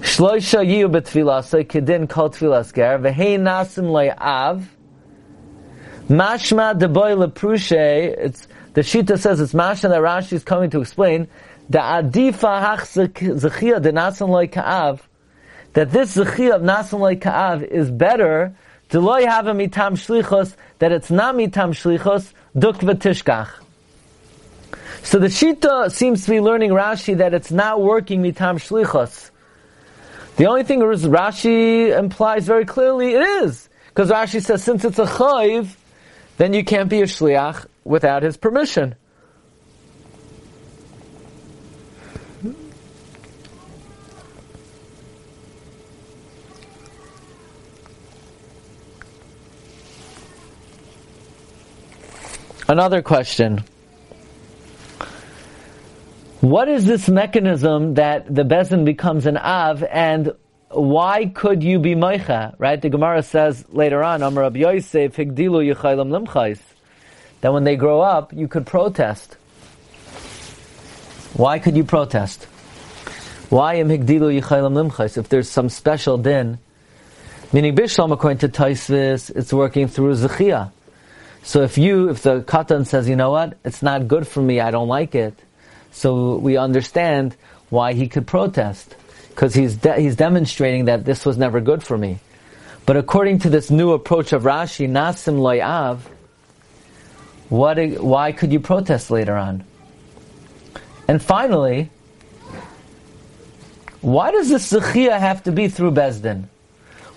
Shloisha 0.00 0.64
yiyu 0.64 0.90
betfilasa 0.90 1.62
kedin 1.66 2.08
kol 2.08 2.30
tfilas 2.30 2.72
ger 2.72 2.98
v'hei 2.98 3.38
nasim 3.38 3.92
av 4.18 4.66
mashma 6.08 6.80
deboy 6.80 7.14
leprushe. 7.26 8.16
It's 8.16 8.48
the 8.72 8.80
Shita 8.80 9.18
says 9.18 9.38
it's 9.38 9.52
mashma 9.52 9.90
that 9.90 10.00
Rashi 10.00 10.32
is 10.32 10.44
coming 10.44 10.70
to 10.70 10.80
explain 10.80 11.28
the 11.68 11.78
adifa 11.78 12.58
hach 12.58 12.80
zechia 12.80 13.82
de 13.82 13.92
nasim 13.92 14.30
loy 14.30 14.46
ka'av 14.46 15.06
that 15.74 15.90
this 15.90 16.16
zechia 16.16 16.54
of 16.54 16.62
nasim 16.62 17.00
loy 17.00 17.16
ka'av 17.16 17.62
is 17.62 17.90
better 17.90 18.56
to 18.88 18.98
loy 18.98 19.26
have 19.26 19.46
a 19.46 19.52
mitam 19.52 19.92
shlichos 19.92 20.56
that 20.78 20.90
it's 20.90 21.10
not 21.10 21.34
mitam 21.34 21.74
shlichos 21.74 22.32
Duk 22.58 22.76
v'tishkach. 22.76 23.48
So 25.02 25.18
the 25.18 25.28
Shita 25.28 25.90
seems 25.90 26.24
to 26.24 26.30
be 26.30 26.40
learning 26.40 26.70
Rashi 26.70 27.16
that 27.16 27.34
it's 27.34 27.50
not 27.50 27.80
working 27.80 28.22
mitam 28.22 28.56
shlichos. 28.56 29.30
The 30.36 30.46
only 30.46 30.62
thing 30.62 30.82
is 30.82 31.04
Rashi 31.04 31.96
implies 31.96 32.46
very 32.46 32.64
clearly 32.64 33.14
it 33.14 33.22
is. 33.22 33.68
Because 33.88 34.10
Rashi 34.10 34.42
says 34.42 34.62
since 34.62 34.84
it's 34.84 34.98
a 34.98 35.06
chayv, 35.06 35.74
then 36.36 36.52
you 36.52 36.64
can't 36.64 36.88
be 36.88 37.02
a 37.02 37.06
shliach 37.06 37.66
without 37.84 38.22
his 38.22 38.36
permission. 38.36 38.94
Another 52.72 53.02
question. 53.02 53.62
what 56.40 56.70
is 56.70 56.86
this 56.86 57.06
mechanism 57.06 57.92
that 58.00 58.34
the 58.34 58.44
bezin 58.44 58.86
becomes 58.86 59.26
an 59.26 59.36
av, 59.36 59.82
and 59.82 60.32
why 60.70 61.26
could 61.26 61.62
you 61.62 61.78
be 61.78 61.94
moicha? 61.94 62.54
Right? 62.56 62.80
The 62.80 62.88
Gemara 62.88 63.22
says 63.24 63.66
later 63.68 64.02
on, 64.02 64.22
Amar 64.22 64.50
Yosef, 64.56 65.14
Higdilu 65.14 65.60
Yechaylam 65.70 66.08
Limchais, 66.16 66.60
that 67.42 67.52
when 67.52 67.64
they 67.64 67.76
grow 67.76 68.00
up, 68.00 68.32
you 68.32 68.48
could 68.48 68.64
protest. 68.64 69.36
Why 71.34 71.58
could 71.58 71.76
you 71.76 71.84
protest? 71.84 72.44
Why 73.50 73.74
am 73.74 73.90
Higdilu 73.90 74.40
Yechaylam 74.40 74.72
Limchais? 74.80 75.18
If 75.18 75.28
there's 75.28 75.50
some 75.50 75.68
special 75.68 76.16
din, 76.16 76.58
meaning 77.52 77.76
Bishlam, 77.76 78.12
according 78.12 78.38
to 78.38 78.48
Taisvis, 78.48 79.28
it's 79.28 79.52
working 79.52 79.88
through 79.88 80.14
Zechia. 80.14 80.72
So 81.42 81.62
if 81.62 81.76
you, 81.76 82.10
if 82.10 82.22
the 82.22 82.42
katan 82.42 82.86
says, 82.86 83.08
you 83.08 83.16
know 83.16 83.30
what, 83.30 83.58
it's 83.64 83.82
not 83.82 84.06
good 84.06 84.26
for 84.28 84.40
me, 84.40 84.60
I 84.60 84.70
don't 84.70 84.88
like 84.88 85.14
it, 85.14 85.34
so 85.90 86.36
we 86.36 86.56
understand 86.56 87.36
why 87.68 87.94
he 87.94 88.08
could 88.08 88.26
protest 88.26 88.94
because 89.30 89.54
he's 89.54 89.76
de- 89.76 90.00
he's 90.00 90.14
demonstrating 90.14 90.84
that 90.84 91.04
this 91.04 91.24
was 91.24 91.38
never 91.38 91.60
good 91.60 91.82
for 91.82 91.96
me. 91.96 92.20
But 92.84 92.96
according 92.96 93.40
to 93.40 93.50
this 93.50 93.70
new 93.70 93.92
approach 93.92 94.32
of 94.32 94.42
Rashi, 94.42 94.88
Nasim 94.88 95.38
Loyav, 95.38 96.00
what 97.48 97.78
why 98.00 98.32
could 98.32 98.52
you 98.52 98.60
protest 98.60 99.10
later 99.10 99.36
on? 99.36 99.64
And 101.08 101.22
finally, 101.22 101.90
why 104.00 104.30
does 104.30 104.48
the 104.48 104.56
Sechia 104.56 105.18
have 105.18 105.42
to 105.44 105.52
be 105.52 105.68
through 105.68 105.92
Bezdin? 105.92 106.44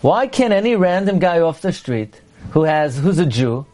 Why 0.01 0.27
can't 0.27 0.53
any 0.53 0.75
random 0.75 1.19
guy 1.19 1.39
off 1.39 1.61
the 1.61 1.73
street 1.73 2.21
who 2.51 2.63
has 2.63 2.97
who's 2.97 3.19
a 3.19 3.25
Jew 3.25 3.65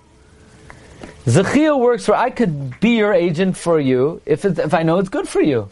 Zechia 1.25 1.77
works 1.79 2.07
where 2.07 2.17
I 2.17 2.31
could 2.31 2.79
be 2.79 2.97
your 2.97 3.13
agent 3.13 3.55
for 3.55 3.79
you 3.79 4.21
if 4.25 4.43
if 4.43 4.73
I 4.73 4.83
know 4.83 4.97
it's 4.97 5.09
good 5.09 5.27
for 5.27 5.41
you. 5.41 5.69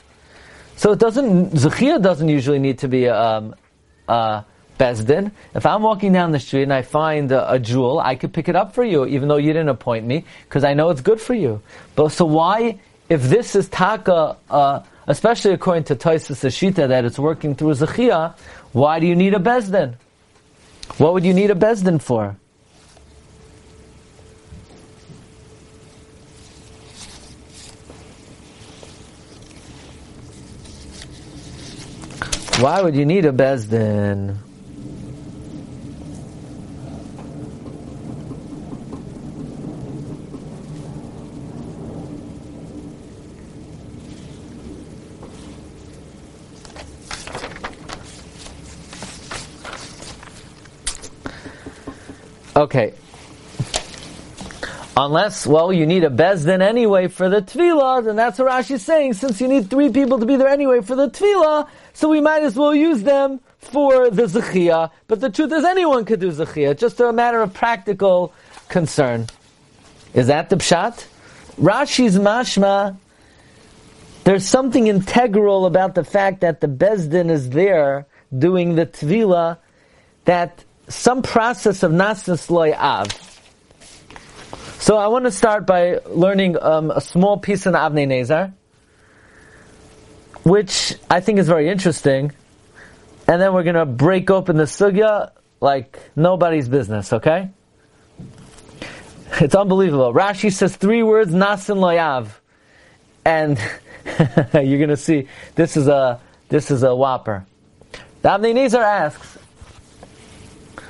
So 0.76 0.92
it 0.92 1.00
doesn't 1.00 1.54
Zechia 1.54 2.02
doesn't 2.02 2.30
usually 2.30 2.60
need 2.60 2.80
to 2.80 2.88
be 2.88 3.10
um, 3.10 3.56
uh, 4.08 4.44
Bezdin. 4.80 5.32
If 5.54 5.66
I'm 5.66 5.82
walking 5.82 6.14
down 6.14 6.32
the 6.32 6.40
street 6.40 6.64
and 6.64 6.74
I 6.74 6.84
find 6.84 7.32
a, 7.32 7.54
a, 7.54 7.60
jewel, 7.60 8.00
I 8.00 8.16
could 8.16 8.32
pick 8.32 8.48
it 8.48 8.56
up 8.56 8.74
for 8.74 8.84
you, 8.84 9.06
even 9.06 9.28
though 9.28 9.38
you 9.38 9.52
didn't 9.52 9.70
appoint 9.70 10.06
me, 10.06 10.24
because 10.44 10.64
I 10.64 10.74
know 10.74 10.90
it's 10.90 11.02
good 11.02 11.20
for 11.20 11.34
you. 11.34 11.62
But 11.96 12.10
so 12.10 12.26
why, 12.26 12.80
if 13.10 13.24
this 13.24 13.56
is 13.56 13.68
taka, 13.68 14.38
uh, 14.50 14.84
especially 15.08 15.52
according 15.52 15.84
to 15.86 15.96
Taisus 15.96 16.46
Ashita, 16.46 16.88
that 16.88 17.04
it's 17.04 17.20
working 17.20 17.56
through 17.56 17.74
Zechia, 17.74 18.36
why 18.72 19.00
do 19.00 19.06
you 19.08 19.16
need 19.16 19.34
a 19.34 19.40
Bezdin? 19.40 19.96
What 20.98 21.14
would 21.14 21.26
you 21.26 21.34
need 21.34 21.52
a 21.52 21.56
Bezdin 21.56 22.02
for? 22.02 22.38
Why 32.60 32.82
would 32.82 32.94
you 32.94 33.06
need 33.06 33.24
a 33.24 33.32
Bezdin? 33.32 34.36
Okay. 52.58 52.94
Unless, 55.02 55.48
well, 55.48 55.72
you 55.72 55.86
need 55.86 56.04
a 56.04 56.10
bezdin 56.10 56.62
anyway 56.62 57.08
for 57.08 57.30
the 57.30 57.42
tevilah, 57.42 58.04
then 58.04 58.18
that's 58.18 58.38
what 58.38 58.50
Rashi's 58.50 58.84
saying. 58.84 59.14
Since 59.14 59.40
you 59.40 59.48
need 59.48 59.70
three 59.70 59.90
people 59.90 60.20
to 60.20 60.26
be 60.26 60.36
there 60.36 60.50
anyway 60.50 60.82
for 60.82 60.94
the 60.94 61.10
tevilah, 61.10 61.70
so 61.94 62.10
we 62.10 62.20
might 62.20 62.44
as 62.44 62.58
well 62.58 62.76
use 62.76 63.02
them 63.04 63.40
for 63.60 64.10
the 64.10 64.24
zechia. 64.24 64.92
But 65.08 65.22
the 65.22 65.30
truth 65.30 65.54
is, 65.54 65.64
anyone 65.64 66.04
could 66.04 66.20
do 66.20 66.30
zechia. 66.34 66.78
Just 66.78 67.00
a 67.00 67.14
matter 67.14 67.40
of 67.40 67.54
practical 67.54 68.34
concern. 68.68 69.28
Is 70.14 70.28
that 70.28 70.50
the 70.50 70.58
pshat? 70.58 71.08
Rashi's 71.56 72.18
mashma. 72.18 72.98
There's 74.26 74.46
something 74.46 74.88
integral 74.88 75.66
about 75.66 75.96
the 75.96 76.04
fact 76.04 76.42
that 76.42 76.60
the 76.60 76.68
bezdin 76.68 77.30
is 77.30 77.52
there 77.52 78.06
doing 78.38 78.76
the 78.76 78.86
tevilah, 78.86 79.60
that 80.26 80.66
some 80.90 81.22
process 81.22 81.84
of 81.84 81.94
nasas 81.94 82.50
loy 82.50 82.74
av 82.74 83.29
so 84.80 84.96
I 84.96 85.08
want 85.08 85.26
to 85.26 85.32
start 85.32 85.68
by 85.68 86.00
learning 86.08 86.56
um, 86.62 86.90
a 86.90 87.02
small 87.02 87.38
piece 87.38 87.66
in 87.66 87.74
Avnei 87.74 88.08
Nezer, 88.08 88.54
which 90.44 90.96
I 91.10 91.20
think 91.20 91.38
is 91.38 91.48
very 91.48 91.68
interesting. 91.68 92.32
And 93.28 93.42
then 93.42 93.54
we're 93.54 93.64
going 93.64 93.76
to 93.76 93.86
break 93.86 94.32
open 94.32 94.56
the 94.56 94.64
sugya 94.64 95.32
like 95.60 96.00
nobody's 96.16 96.70
business, 96.70 97.12
okay? 97.12 97.50
It's 99.42 99.54
unbelievable. 99.54 100.14
Rashi 100.14 100.50
says 100.52 100.78
three 100.78 101.04
words, 101.04 101.34
nasin 101.34 101.76
loyav. 101.76 102.30
And 103.26 103.58
you're 104.68 104.80
going 104.80 104.90
to 104.90 104.98
see, 104.98 105.28
this 105.56 105.76
is 105.76 105.90
a, 105.90 106.22
this 106.48 106.72
is 106.72 106.84
a 106.84 106.96
whopper. 106.96 107.46
The 108.22 108.30
Avnei 108.30 108.54
Nezer 108.54 108.82
asks, 108.82 109.39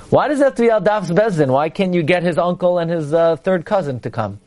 why 0.10 0.28
does 0.28 0.39
that 0.39 0.45
have 0.45 0.56
to 0.56 0.62
be 0.63 0.69
Al 0.69 0.82
Daf's 0.82 1.12
Bezdin? 1.12 1.50
Why 1.50 1.69
can't 1.69 1.93
you 1.93 2.04
get 2.04 2.24
his 2.24 2.38
uncle 2.38 2.80
and 2.80 2.89
his 2.89 3.13
uh, 3.13 3.36
third 3.36 3.65
cousin 3.65 4.00
to 4.02 4.10
come? 4.10 4.39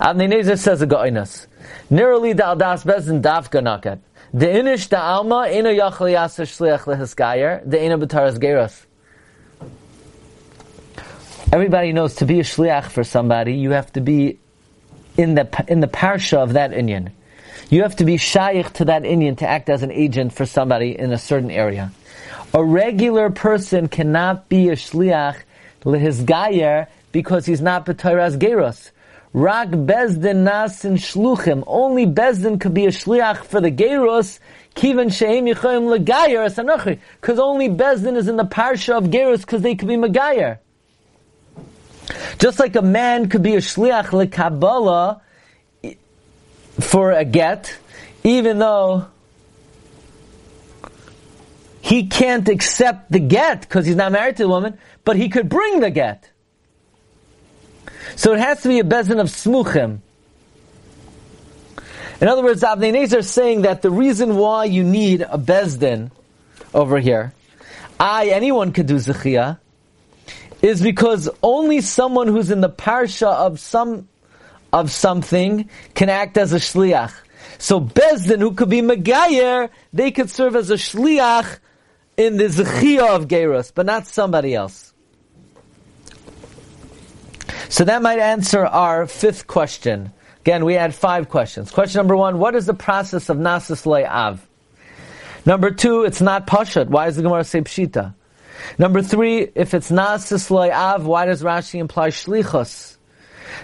Avnei 0.00 0.32
Nezer 0.32 0.58
says 0.58 0.82
a 0.82 0.86
goinas. 0.86 1.46
Nirali 1.90 2.36
da 2.36 2.50
Al 2.50 2.56
Daf's 2.56 2.84
Bezdin 2.84 3.22
Daf 3.22 3.50
ganaket. 3.50 4.00
The 4.32 4.46
inish 4.46 4.88
da 4.88 5.00
alma 5.16 5.48
ina 5.50 5.70
yachli 5.70 6.14
yasser 6.14 6.46
shliach 6.46 6.84
lehiskayer. 6.84 7.68
The 7.68 7.84
ina 7.84 7.98
b'taras 7.98 8.38
geras. 8.38 8.86
Everybody 11.52 11.92
knows 11.92 12.14
to 12.16 12.26
be 12.26 12.38
a 12.38 12.44
shliach 12.44 12.84
for 12.84 13.02
somebody, 13.02 13.54
you 13.54 13.72
have 13.72 13.92
to 13.94 14.00
be 14.00 14.38
in 15.16 15.34
the 15.34 15.64
in 15.66 15.80
the 15.80 15.88
parsha 15.88 16.38
of 16.38 16.52
that 16.52 16.70
inyan. 16.70 17.10
You 17.70 17.82
have 17.82 17.96
to 17.96 18.04
be 18.04 18.18
shaykh 18.18 18.72
to 18.74 18.84
that 18.84 19.02
inyan 19.02 19.38
to 19.38 19.48
act 19.48 19.68
as 19.68 19.82
an 19.82 19.90
agent 19.90 20.32
for 20.32 20.46
somebody 20.46 20.96
in 20.96 21.12
a 21.12 21.18
certain 21.18 21.50
area. 21.50 21.90
A 22.52 22.64
regular 22.64 23.30
person 23.30 23.88
cannot 23.88 24.48
be 24.48 24.70
a 24.70 24.72
shliach 24.72 25.36
gayer 26.26 26.88
because 27.12 27.46
he's 27.46 27.60
not 27.60 27.86
b'tayras 27.86 28.38
geros. 28.38 28.90
Rak 29.32 29.68
bezdin 29.68 30.42
nasin 30.42 30.94
shluchim. 30.94 31.62
Only 31.66 32.06
bezdin 32.06 32.60
could 32.60 32.74
be 32.74 32.86
a 32.86 32.90
shliach 32.90 33.44
for 33.44 33.60
the 33.60 33.70
geros. 33.70 34.40
Kivan 34.74 35.06
sheim 35.06 35.52
yichayim 35.52 35.96
legayer 35.96 36.44
asanochi. 36.44 36.98
Because 37.20 37.38
only 37.38 37.68
bezdin 37.68 38.16
is 38.16 38.26
in 38.26 38.36
the 38.36 38.44
parsha 38.44 38.98
of 38.98 39.04
geros 39.04 39.42
because 39.42 39.62
they 39.62 39.76
could 39.76 39.86
be 39.86 39.94
megayer. 39.94 40.58
Just 42.40 42.58
like 42.58 42.74
a 42.74 42.82
man 42.82 43.28
could 43.28 43.44
be 43.44 43.54
a 43.54 43.58
shliach 43.58 44.06
lekabbalah 44.06 45.20
for 46.80 47.12
a 47.12 47.24
get, 47.24 47.76
even 48.24 48.58
though 48.58 49.06
he 51.90 52.06
can't 52.06 52.48
accept 52.48 53.10
the 53.10 53.18
get 53.18 53.62
because 53.62 53.84
he's 53.84 53.96
not 53.96 54.12
married 54.12 54.36
to 54.36 54.44
the 54.44 54.48
woman, 54.48 54.78
but 55.04 55.16
he 55.16 55.28
could 55.28 55.48
bring 55.48 55.80
the 55.80 55.90
get. 55.90 56.30
So 58.14 58.32
it 58.32 58.38
has 58.38 58.62
to 58.62 58.68
be 58.68 58.78
a 58.78 58.84
bezin 58.84 59.18
of 59.20 59.26
smuchim. 59.26 59.98
In 62.20 62.28
other 62.28 62.44
words, 62.44 62.62
Nezer 62.62 63.18
is 63.18 63.28
saying 63.28 63.62
that 63.62 63.82
the 63.82 63.90
reason 63.90 64.36
why 64.36 64.66
you 64.66 64.84
need 64.84 65.22
a 65.22 65.36
bezdin 65.36 66.12
over 66.72 67.00
here, 67.00 67.34
I, 67.98 68.28
anyone 68.28 68.70
could 68.70 68.86
do 68.86 68.94
zechia, 68.94 69.58
is 70.62 70.80
because 70.80 71.28
only 71.42 71.80
someone 71.80 72.28
who's 72.28 72.52
in 72.52 72.60
the 72.60 72.70
parsha 72.70 73.26
of 73.26 73.58
some 73.58 74.08
of 74.72 74.92
something 74.92 75.68
can 75.94 76.08
act 76.08 76.38
as 76.38 76.52
a 76.52 76.60
shliach. 76.60 77.12
So 77.58 77.80
bezdin, 77.80 78.38
who 78.38 78.52
could 78.54 78.70
be 78.70 78.80
megayer, 78.80 79.70
they 79.92 80.12
could 80.12 80.30
serve 80.30 80.54
as 80.54 80.70
a 80.70 80.74
shliach 80.74 81.58
in 82.20 82.36
the 82.36 82.44
Zechia 82.44 83.16
of 83.16 83.28
Gerus, 83.28 83.72
but 83.74 83.86
not 83.86 84.06
somebody 84.06 84.54
else. 84.54 84.92
So 87.70 87.84
that 87.84 88.02
might 88.02 88.18
answer 88.18 88.66
our 88.66 89.06
fifth 89.06 89.46
question. 89.46 90.12
Again, 90.40 90.66
we 90.66 90.74
had 90.74 90.94
five 90.94 91.30
questions. 91.30 91.70
Question 91.70 92.00
number 92.00 92.16
one, 92.16 92.38
what 92.38 92.54
is 92.54 92.66
the 92.66 92.74
process 92.74 93.30
of 93.30 93.38
Nasis 93.38 93.86
Av? 93.86 94.46
Number 95.46 95.70
two, 95.70 96.02
it's 96.04 96.20
not 96.20 96.46
Pashat. 96.46 96.88
Why 96.88 97.06
does 97.06 97.16
the 97.16 97.22
Gemara 97.22 97.42
say 97.42 97.62
Pshita? 97.62 98.14
Number 98.76 99.00
three, 99.00 99.50
if 99.54 99.72
it's 99.72 99.90
Nasis 99.90 100.50
Av, 100.50 101.06
why 101.06 101.24
does 101.24 101.42
Rashi 101.42 101.80
imply 101.80 102.10
Shlichos? 102.10 102.98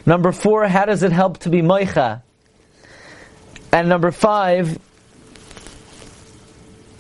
Number 0.06 0.32
four, 0.32 0.66
how 0.66 0.86
does 0.86 1.02
it 1.02 1.12
help 1.12 1.38
to 1.40 1.50
be 1.50 1.60
Moicha? 1.60 2.22
And 3.70 3.90
number 3.90 4.10
five, 4.12 4.78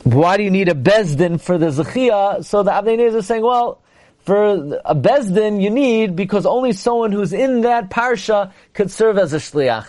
why 0.06 0.36
do 0.36 0.44
you 0.44 0.52
need 0.52 0.68
a 0.68 0.74
bezdin 0.74 1.40
for 1.40 1.58
the 1.58 1.66
zechia? 1.66 2.44
So 2.44 2.62
the 2.62 2.70
Avnei 2.70 2.96
Nezer 2.96 3.16
is 3.16 3.26
saying, 3.26 3.42
well, 3.42 3.82
for 4.20 4.78
a 4.84 4.94
bezdin 4.94 5.60
you 5.60 5.68
need 5.68 6.14
because 6.14 6.46
only 6.46 6.72
someone 6.72 7.10
who's 7.10 7.32
in 7.32 7.62
that 7.62 7.90
parsha 7.90 8.52
could 8.72 8.92
serve 8.92 9.18
as 9.18 9.32
a 9.32 9.38
shliach. 9.38 9.86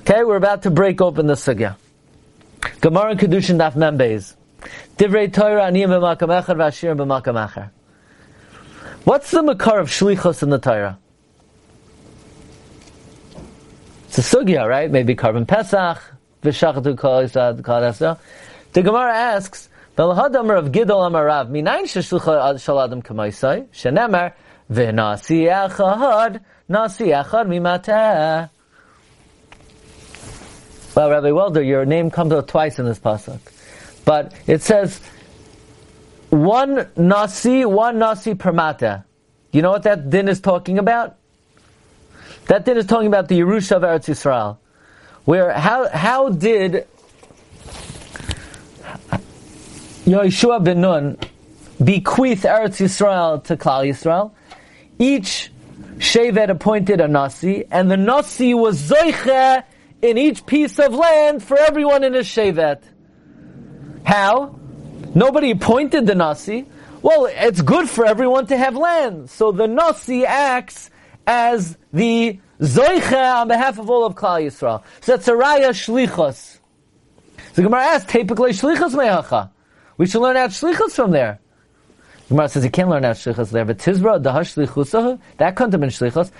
Okay, 0.00 0.24
we're 0.24 0.36
about 0.36 0.64
to 0.64 0.70
break 0.70 1.00
open 1.00 1.26
the 1.26 1.34
sugya. 1.34 1.76
Gemara 2.82 3.16
Kedushin 3.16 3.56
Daf 3.56 3.72
Membeis. 3.76 4.34
Divrei 4.98 5.32
Torah 5.32 5.70
aniyim 5.70 5.88
b'makam 5.88 6.28
echad 6.42 6.56
v'ashir 6.56 6.94
b'makam 6.94 7.48
acher. 7.48 7.70
What's 9.04 9.30
the 9.30 9.42
makar 9.42 9.78
of 9.78 9.88
shlichus 9.88 10.42
in 10.42 10.50
the 10.50 10.58
Torah? 10.58 10.98
It's 14.08 14.18
a 14.18 14.20
sugya, 14.20 14.68
right? 14.68 14.90
Maybe 14.90 15.16
korban 15.16 15.48
pesach, 15.48 16.02
The 16.44 18.18
Gemara 18.82 19.14
asks, 19.14 19.68
V'lahadamar 19.96 20.58
of 20.58 20.72
Gidol 20.72 21.08
Amarav, 21.08 21.48
minayin 21.48 21.84
sheshlucha 21.84 22.60
shal 22.60 22.80
adam 22.80 23.00
kamaisai, 23.00 23.66
shenemar, 23.68 24.34
v'nasi 24.70 25.48
echad, 25.48 26.40
nasi 26.68 27.06
echad 27.06 27.46
mimateh. 27.46 28.50
Well, 30.94 31.10
Rabbi 31.10 31.30
Welder, 31.30 31.62
your 31.62 31.86
name 31.86 32.10
comes 32.10 32.32
out 32.32 32.46
twice 32.46 32.78
in 32.78 32.84
this 32.84 32.98
pasuk, 32.98 33.40
but 34.04 34.34
it 34.46 34.62
says 34.62 35.00
one 36.30 36.88
nasi, 36.96 37.64
one 37.64 37.98
nasi 37.98 38.34
per 38.34 38.52
mata. 38.52 39.04
You 39.50 39.62
know 39.62 39.70
what 39.70 39.84
that 39.84 40.10
din 40.10 40.28
is 40.28 40.40
talking 40.40 40.78
about? 40.78 41.16
That 42.48 42.64
din 42.64 42.76
is 42.76 42.86
talking 42.86 43.06
about 43.06 43.28
the 43.28 43.40
Yerusha 43.40 43.76
of 43.76 43.82
Eretz 43.82 44.08
Yisrael, 44.08 44.58
where 45.24 45.52
how 45.52 45.88
how 45.88 46.28
did 46.28 46.86
Yeshua 50.04 50.62
ben 50.62 50.80
Nun 50.80 51.16
bequeath 51.80 52.42
Eretz 52.42 52.80
Yisrael 52.80 53.42
to 53.44 53.56
Klal 53.56 53.88
Yisrael? 53.88 54.32
Each 54.98 55.50
Shevet 55.96 56.50
appointed 56.50 57.00
a 57.00 57.08
nasi, 57.08 57.64
and 57.70 57.90
the 57.90 57.96
nasi 57.96 58.54
was 58.54 58.90
zoiche 58.90 59.64
in 60.02 60.18
each 60.18 60.44
piece 60.44 60.78
of 60.78 60.92
land 60.92 61.42
for 61.42 61.58
everyone 61.58 62.04
in 62.04 62.12
his 62.12 62.26
Shevet. 62.26 62.82
How? 64.04 64.58
Nobody 65.14 65.52
appointed 65.52 66.06
the 66.06 66.14
Nasi. 66.14 66.66
Well, 67.00 67.26
it's 67.30 67.62
good 67.62 67.88
for 67.88 68.04
everyone 68.04 68.46
to 68.48 68.56
have 68.56 68.76
land. 68.76 69.30
So 69.30 69.52
the 69.52 69.66
Nasi 69.66 70.26
acts 70.26 70.90
as 71.26 71.78
the 71.92 72.38
Zoicha 72.64 73.40
on 73.42 73.48
behalf 73.48 73.78
of 73.78 73.90
all 73.90 74.06
of 74.06 74.14
Klal 74.14 74.42
Yisrael. 74.42 74.82
So 75.00 75.12
that's 75.12 75.28
a 75.28 75.32
Raya 75.32 75.70
Shlichos. 75.70 76.58
The 77.54 77.62
Gemara 77.62 77.82
asks, 77.82 78.10
Tepikle 78.10 78.50
Shlichos 78.50 78.92
Mehacha. 78.92 79.50
We 79.96 80.06
should 80.06 80.22
learn 80.22 80.36
out 80.36 80.50
Shlichos 80.50 80.92
from 80.92 81.10
there. 81.10 81.38
The 82.28 82.34
Gemara 82.34 82.48
says 82.48 82.64
you 82.64 82.70
can't 82.70 82.88
learn 82.88 83.04
out 83.04 83.16
Shlichos 83.16 83.50
there, 83.50 83.64
but 83.64 83.78
Tizra, 83.78 84.22
the 84.22 84.30
Shlichusahu, 84.30 85.20
that 85.36 85.56
couldn't 85.56 85.72
have 85.72 85.80
been 85.80 85.90
Shlichos. 85.90 86.30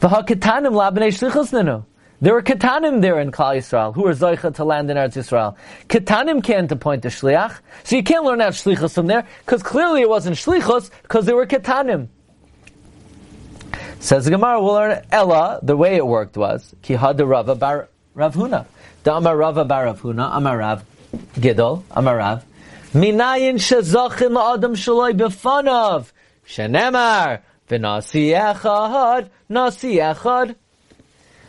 V'ha-ketanim 0.00 0.72
labnei 0.72 1.08
Shlichos 1.08 1.50
nenu. 1.50 1.84
There 2.20 2.34
were 2.34 2.42
Ketanim 2.42 3.00
there 3.00 3.18
in 3.18 3.32
Klal 3.32 3.56
Yisrael 3.56 3.94
who 3.94 4.02
were 4.02 4.12
Zoicha 4.12 4.54
to 4.54 4.64
land 4.64 4.90
in 4.90 4.96
Eretz 4.96 5.14
Yisrael. 5.14 5.56
Ketanim 5.88 6.44
can't 6.44 6.70
appoint 6.70 7.02
the 7.02 7.08
Shliach, 7.08 7.58
so 7.82 7.96
you 7.96 8.02
can't 8.02 8.24
learn 8.24 8.40
out 8.40 8.52
Shlichus 8.52 8.94
from 8.94 9.06
there, 9.06 9.26
because 9.44 9.62
clearly 9.62 10.02
it 10.02 10.08
wasn't 10.08 10.36
Shlichus, 10.36 10.90
because 11.02 11.26
there 11.26 11.36
were 11.36 11.46
Ketanim. 11.46 12.08
Says 14.04 14.28
Gemara, 14.28 14.62
we'll 14.62 14.74
learn 14.74 15.02
Ella, 15.10 15.60
the 15.62 15.78
way 15.78 15.96
it 15.96 16.06
worked 16.06 16.36
was, 16.36 16.74
Ki 16.82 16.94
the 16.94 17.24
Rava 17.24 17.54
bar 17.54 17.88
Ravhuna. 18.14 18.66
Da 19.02 19.16
Amar 19.16 19.34
Rava 19.34 19.64
bar 19.64 19.86
Ravhuna, 19.86 20.28
Amar 20.36 20.58
Rav 20.58 20.84
Gidol, 21.36 21.84
Amar 21.90 22.18
Rav, 22.18 22.44
Minayin 22.92 23.54
shezachin 23.54 24.32
la'adam 24.32 24.76
shaloi 24.76 25.18
b'fanav, 25.18 26.12
shenemar, 26.46 27.40
v'nasi 27.70 28.38
echad, 28.38 29.30
nasi 29.48 29.96
echad, 29.96 30.54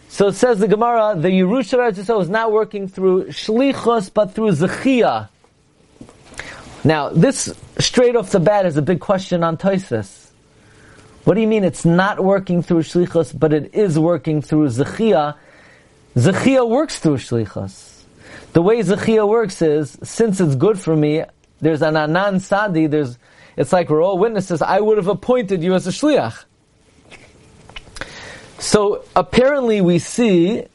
so 0.07 0.31
says 0.31 0.59
the 0.59 0.69
Gemara, 0.69 1.13
the 1.17 1.27
Yerusha 1.27 1.73
of 1.73 1.93
Eretz 1.93 2.21
is 2.21 2.29
not 2.29 2.53
working 2.53 2.87
through 2.87 3.25
Shlichus, 3.25 4.13
but 4.13 4.33
through 4.33 4.51
Zechia. 4.51 5.27
Now, 6.85 7.09
this 7.09 7.53
straight 7.79 8.15
off 8.15 8.31
the 8.31 8.39
bat 8.39 8.65
is 8.65 8.77
a 8.77 8.81
big 8.81 9.01
question 9.01 9.43
on 9.43 9.57
Toisus. 9.57 10.24
What 11.25 11.33
do 11.33 11.41
you 11.41 11.47
mean 11.47 11.63
it's 11.63 11.85
not 11.85 12.23
working 12.23 12.61
through 12.61 12.83
Shlichus, 12.83 13.37
but 13.37 13.51
it 13.51 13.73
is 13.73 13.97
working 13.97 14.43
through 14.43 14.67
Zechia? 14.69 15.35
Zechia 16.15 16.69
works 16.69 16.99
through 16.99 17.17
Shlichus. 17.17 18.03
The 18.53 18.61
way 18.61 18.79
Zechia 18.81 19.27
works 19.27 19.59
is, 19.63 19.97
since 20.03 20.39
it's 20.39 20.55
good 20.55 20.79
for 20.79 20.95
me, 20.95 21.23
there's 21.61 21.81
an 21.81 21.97
Anan 21.97 22.39
Sadi, 22.41 22.85
there's, 22.85 23.17
it's 23.57 23.73
like 23.73 23.89
we're 23.89 24.03
all 24.03 24.19
witnesses, 24.19 24.61
I 24.61 24.79
would 24.79 24.97
have 24.97 25.07
appointed 25.07 25.63
you 25.63 25.73
as 25.73 25.87
a 25.87 25.89
Shliach. 25.89 26.45
So 28.59 29.03
apparently 29.15 29.81
we 29.81 29.97
see 29.97 30.65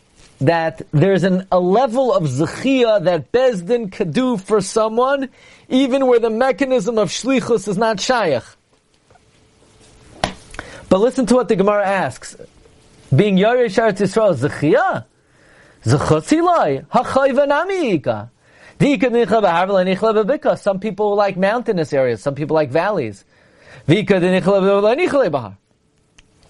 that 0.41 0.83
there's 0.91 1.23
an, 1.23 1.47
a 1.53 1.61
level 1.61 2.13
of 2.13 2.25
zechia 2.25 3.05
that 3.05 3.31
Bezdin 3.31 3.93
could 3.93 4.13
do 4.13 4.37
for 4.37 4.61
someone, 4.61 5.29
even 5.69 6.07
where 6.07 6.19
the 6.19 6.31
mechanism 6.31 6.99
of 6.99 7.11
shlichus 7.11 7.69
is 7.69 7.79
not 7.79 8.01
shaykh. 8.01 8.43
But 10.91 11.01
listen 11.01 11.25
to 11.27 11.37
what 11.37 11.49
the 11.49 11.57
Gemara 11.57 11.87
asks. 11.87 12.37
Being 13.15 13.37
Yaresh 13.37 13.79
Eretz 13.79 14.01
Yisrael, 14.01 14.35
zechia? 14.37 15.07
Zechotzi 15.85 16.85
ha'chayiv 16.91 18.29
Some 20.59 20.81
people 20.81 21.15
like 21.15 21.37
mountainous 21.37 21.93
areas, 21.93 22.23
some 22.23 22.35
people 22.35 22.55
like 22.55 22.71
valleys. 22.71 23.25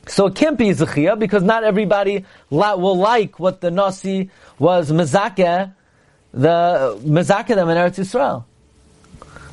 So 0.07 0.26
it 0.26 0.35
can't 0.35 0.57
be 0.57 0.70
Zechia 0.70 1.18
because 1.18 1.42
not 1.42 1.64
everybody 1.64 2.24
will 2.50 2.96
like 2.96 3.38
what 3.38 3.61
the 3.61 3.70
Nasi 3.70 4.31
was 4.59 4.90
Mezakeh, 4.90 5.74
the 6.33 6.98
Mezakeh 7.05 7.55
them 7.55 7.68
in 7.68 7.76
Eretz 7.76 7.98
Yisrael. 7.98 8.44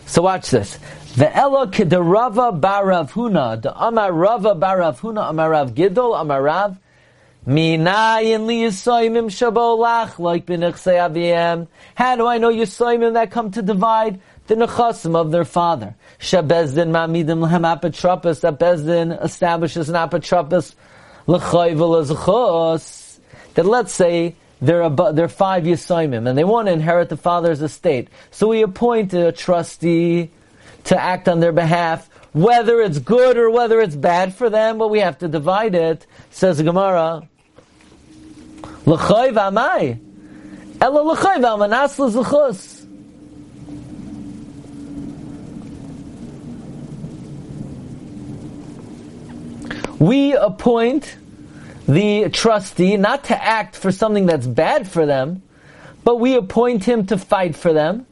So 0.05 0.21
watch 0.21 0.49
this. 0.49 0.79
The 1.17 1.35
Elo 1.35 1.65
Kedarava 1.65 2.61
Barav 2.61 3.09
Huna, 3.09 3.59
the 3.59 3.75
Amar 3.75 4.13
Rava 4.13 4.53
Barav 4.53 4.99
Huna, 4.99 5.31
Amar 5.31 5.49
Rav 5.49 5.71
Gidol, 5.73 6.21
Amar 6.21 6.43
Rav, 6.43 6.77
Minayin 7.47 8.45
li 8.45 8.61
Yisoimim 8.61 9.25
Shabolach, 9.25 10.19
like 10.19 10.45
B'nechsei 10.45 11.09
Aviyem. 11.09 11.69
How 11.95 12.17
do 12.17 12.27
I 12.27 12.37
know 12.37 12.53
Yisoimim 12.53 13.13
that 13.13 13.31
come 13.31 13.49
to 13.49 13.63
divide? 13.63 14.19
the 14.45 14.53
nechasim 14.53 15.15
of 15.15 15.31
their 15.31 15.43
father. 15.43 15.95
Shebezdin 16.19 16.91
mamidim 16.91 17.41
lehem 17.41 17.63
apotropos, 17.63 18.41
that 18.41 18.59
Bezdin 18.59 19.23
establishes 19.23 19.89
an 19.89 19.95
apotropos 19.95 20.75
l'chayvel 21.25 22.05
azchos. 22.05 23.17
That 23.55 23.65
let's 23.65 23.91
say 23.91 24.35
they're, 24.61 24.83
about, 24.83 25.15
they're 25.15 25.27
five 25.27 25.63
yisoimim 25.63 26.29
and 26.29 26.37
they 26.37 26.43
want 26.43 26.67
to 26.67 26.73
inherit 26.73 27.09
the 27.09 27.17
father's 27.17 27.63
estate. 27.63 28.07
So 28.29 28.49
we 28.49 28.61
appoint 28.61 29.15
a 29.15 29.31
trustee 29.31 30.29
to 30.87 30.99
act 30.99 31.27
on 31.27 31.39
their 31.39 31.51
behalf, 31.51 32.09
whether 32.33 32.81
it's 32.81 32.99
good 32.99 33.37
or 33.37 33.49
whether 33.49 33.79
it's 33.81 33.95
bad 33.95 34.33
for 34.33 34.49
them, 34.49 34.77
but 34.77 34.89
we 34.89 34.99
have 34.99 35.17
to 35.19 35.27
divide 35.27 35.75
it, 35.75 36.05
says 36.31 36.61
Gemara. 36.61 37.27
We 49.99 50.35
appoint 50.35 51.17
the 51.87 52.29
trustee 52.29 52.97
not 52.97 53.25
to 53.25 53.43
act 53.43 53.75
for 53.75 53.91
something 53.91 54.25
that's 54.25 54.45
bad 54.45 54.87
for 54.87 55.05
them, 55.05 55.41
but 56.03 56.17
we 56.17 56.35
appoint 56.35 56.83
him 56.83 57.07
to 57.07 57.17
fight 57.17 57.55
for 57.55 57.73
them 57.73 58.05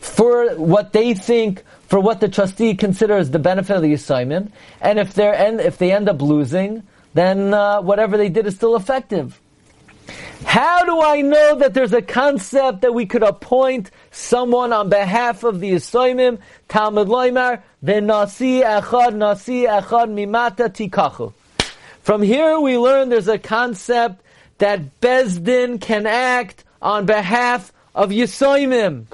for 0.00 0.54
what 0.56 0.92
they 0.92 1.14
think, 1.14 1.62
for 1.88 1.98
what 1.98 2.20
the 2.20 2.28
trustee 2.28 2.74
considers 2.74 3.30
the 3.30 3.38
benefit 3.38 3.74
of 3.74 3.82
the 3.82 3.94
assignment. 3.94 4.52
And 4.80 4.98
if 4.98 5.14
they 5.14 5.28
end, 5.28 5.60
if 5.60 5.78
they 5.78 5.90
end 5.90 6.08
up 6.08 6.22
losing, 6.22 6.82
then 7.14 7.52
uh, 7.52 7.80
whatever 7.80 8.16
they 8.16 8.28
did 8.28 8.46
is 8.46 8.54
still 8.54 8.76
effective. 8.76 9.40
How 10.44 10.84
do 10.84 11.02
I 11.02 11.22
know 11.22 11.56
that 11.56 11.74
there's 11.74 11.92
a 11.92 12.02
concept 12.02 12.82
that 12.82 12.94
we 12.94 13.06
could 13.06 13.22
appoint 13.22 13.90
someone 14.10 14.72
on 14.72 14.88
behalf 14.88 15.44
of 15.44 15.60
the 15.60 15.72
Yisoimim? 15.72 16.38
Talmud 16.68 17.08
Loimar, 17.08 17.62
Nasi 17.82 18.60
Echad, 18.60 19.14
Nasi 19.16 19.64
Echad 19.64 20.10
Mimata 20.12 20.68
Tikachu. 20.68 21.32
From 22.02 22.22
here 22.22 22.60
we 22.60 22.78
learn 22.78 23.08
there's 23.08 23.28
a 23.28 23.38
concept 23.38 24.22
that 24.58 25.00
Bezdin 25.00 25.80
can 25.80 26.06
act 26.06 26.64
on 26.80 27.06
behalf 27.06 27.72
of 27.94 28.10
Yisoimim. 28.10 29.06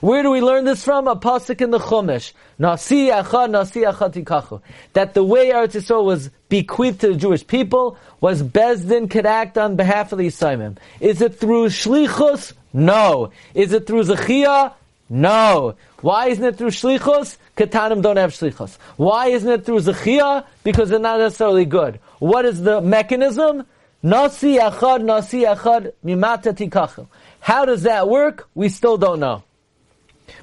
Where 0.00 0.22
do 0.22 0.30
we 0.30 0.40
learn 0.40 0.64
this 0.64 0.82
from? 0.82 1.06
A 1.08 1.16
pasuk 1.16 1.60
in 1.60 1.70
the 1.70 1.78
Chumash. 1.78 2.32
Nasi 2.58 3.08
achad, 3.08 3.50
nasi 3.50 3.82
achad 3.82 4.14
tikachu. 4.14 4.62
That 4.94 5.12
the 5.12 5.22
way 5.22 5.50
Eretz 5.50 5.72
Yisrael 5.72 6.04
was 6.06 6.30
bequeathed 6.48 7.00
to 7.00 7.08
the 7.08 7.16
Jewish 7.16 7.46
people 7.46 7.98
was 8.18 8.42
Bezdin 8.42 9.10
could 9.10 9.26
act 9.26 9.58
on 9.58 9.76
behalf 9.76 10.12
of 10.12 10.18
the 10.18 10.26
Yisraelim. 10.26 10.78
Is 11.00 11.20
it 11.20 11.38
through 11.38 11.66
shlichus? 11.66 12.54
No. 12.72 13.32
Is 13.52 13.74
it 13.74 13.86
through 13.86 14.04
zechia? 14.04 14.72
No. 15.10 15.74
Why 16.00 16.28
isn't 16.28 16.44
it 16.44 16.56
through 16.56 16.70
shlichus? 16.70 17.36
Katanim 17.58 18.00
don't 18.00 18.16
have 18.16 18.30
shlichus. 18.30 18.78
Why 18.96 19.26
isn't 19.26 19.50
it 19.50 19.66
through 19.66 19.80
zechia? 19.80 20.46
Because 20.64 20.88
they're 20.88 20.98
not 20.98 21.18
necessarily 21.18 21.66
good. 21.66 22.00
What 22.20 22.46
is 22.46 22.62
the 22.62 22.80
mechanism? 22.80 23.66
Nasi 24.02 24.56
achad, 24.56 25.04
nasi 25.04 25.42
achad, 25.42 25.92
mimata 26.02 26.54
tikachu. 26.56 27.06
How 27.40 27.66
does 27.66 27.82
that 27.82 28.08
work? 28.08 28.48
We 28.54 28.70
still 28.70 28.96
don't 28.96 29.20
know. 29.20 29.42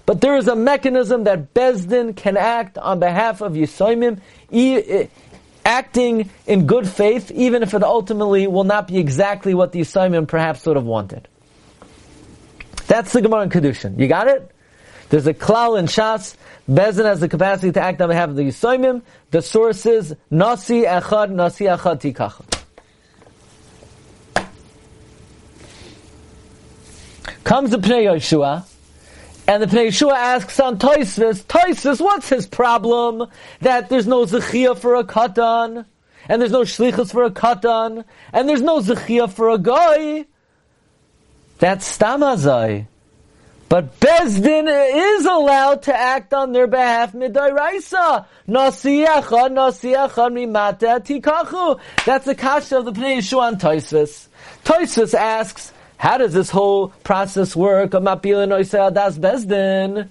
But 0.05 0.21
there 0.21 0.37
is 0.37 0.47
a 0.47 0.55
mechanism 0.55 1.25
that 1.25 1.53
Bezdin 1.53 2.15
can 2.15 2.37
act 2.37 2.77
on 2.77 2.99
behalf 2.99 3.41
of 3.41 3.53
Yisoimim, 3.53 4.19
e- 4.51 5.07
acting 5.65 6.29
in 6.45 6.65
good 6.65 6.87
faith, 6.87 7.29
even 7.31 7.61
if 7.61 7.73
it 7.73 7.83
ultimately 7.83 8.47
will 8.47 8.63
not 8.63 8.87
be 8.87 8.97
exactly 8.97 9.53
what 9.53 9.73
the 9.73 9.81
Yisoimim 9.81 10.27
perhaps 10.27 10.65
would 10.65 10.77
have 10.77 10.85
wanted. 10.85 11.27
That's 12.87 13.11
the 13.11 13.21
Gemara 13.21 13.43
in 13.43 13.49
Kedushin. 13.49 13.99
You 13.99 14.07
got 14.07 14.27
it? 14.27 14.49
There's 15.09 15.27
a 15.27 15.33
klal 15.33 15.77
in 15.77 15.85
Shas. 15.85 16.35
Bezdin 16.69 17.05
has 17.05 17.19
the 17.19 17.29
capacity 17.29 17.71
to 17.73 17.81
act 17.81 18.01
on 18.01 18.09
behalf 18.09 18.29
of 18.29 18.35
the 18.35 18.43
Yisoimim. 18.43 19.01
The 19.31 19.41
source 19.41 19.85
is 19.85 20.15
Nasi 20.29 20.83
Echad, 20.83 21.31
Nasi 21.31 21.65
Echad 21.65 22.01
Tikacha. 22.01 22.45
Comes 27.43 27.71
the 27.71 27.77
Pnei 27.77 28.03
Yeshua, 28.03 28.65
and 29.47 29.63
the 29.63 29.67
Pnei 29.67 29.87
Yeshua 29.87 30.13
asks 30.13 30.59
on 30.59 30.77
Toisvis, 30.77 31.43
Toisvis, 31.43 32.01
what's 32.01 32.27
his 32.27 32.45
problem? 32.45 33.29
That 33.61 33.87
there's 33.89 34.05
no 34.05 34.25
Zechia 34.25 34.77
for 34.77 34.95
a 34.95 35.05
katan, 35.05 35.85
and 36.27 36.41
there's 36.41 36.51
no 36.51 36.63
Shlichus 36.63 37.11
for 37.11 37.23
a 37.23 37.31
katan, 37.31 38.03
and 38.33 38.49
there's 38.49 38.61
no 38.61 38.79
Zechia 38.79 39.31
for 39.31 39.49
a 39.49 39.57
guy. 39.57 40.25
That's 41.59 41.97
Stamazai. 41.97 42.87
But 43.69 43.99
Bezdin 43.99 44.67
is 45.17 45.25
allowed 45.25 45.83
to 45.83 45.95
act 45.95 46.33
on 46.33 46.53
their 46.53 46.67
behalf 46.67 47.13
midairaisa. 47.13 48.25
Nasiyacha, 48.47 49.49
nasiyacha 49.49 50.31
mimata 50.31 50.99
tikachu. 51.05 51.79
That's 52.05 52.25
the 52.25 52.35
kasha 52.35 52.77
of 52.77 52.85
the 52.85 52.93
Pnei 52.93 53.17
Yeshua 53.17 53.41
on 53.41 53.57
Toisvis. 53.57 54.27
Toisvis 54.63 55.13
asks, 55.13 55.73
how 55.97 56.17
does 56.17 56.33
this 56.33 56.49
whole 56.49 56.89
process 57.03 57.55
work 57.55 57.93
of 57.93 58.03
Das 58.03 59.17
Bezdin? 59.17 60.09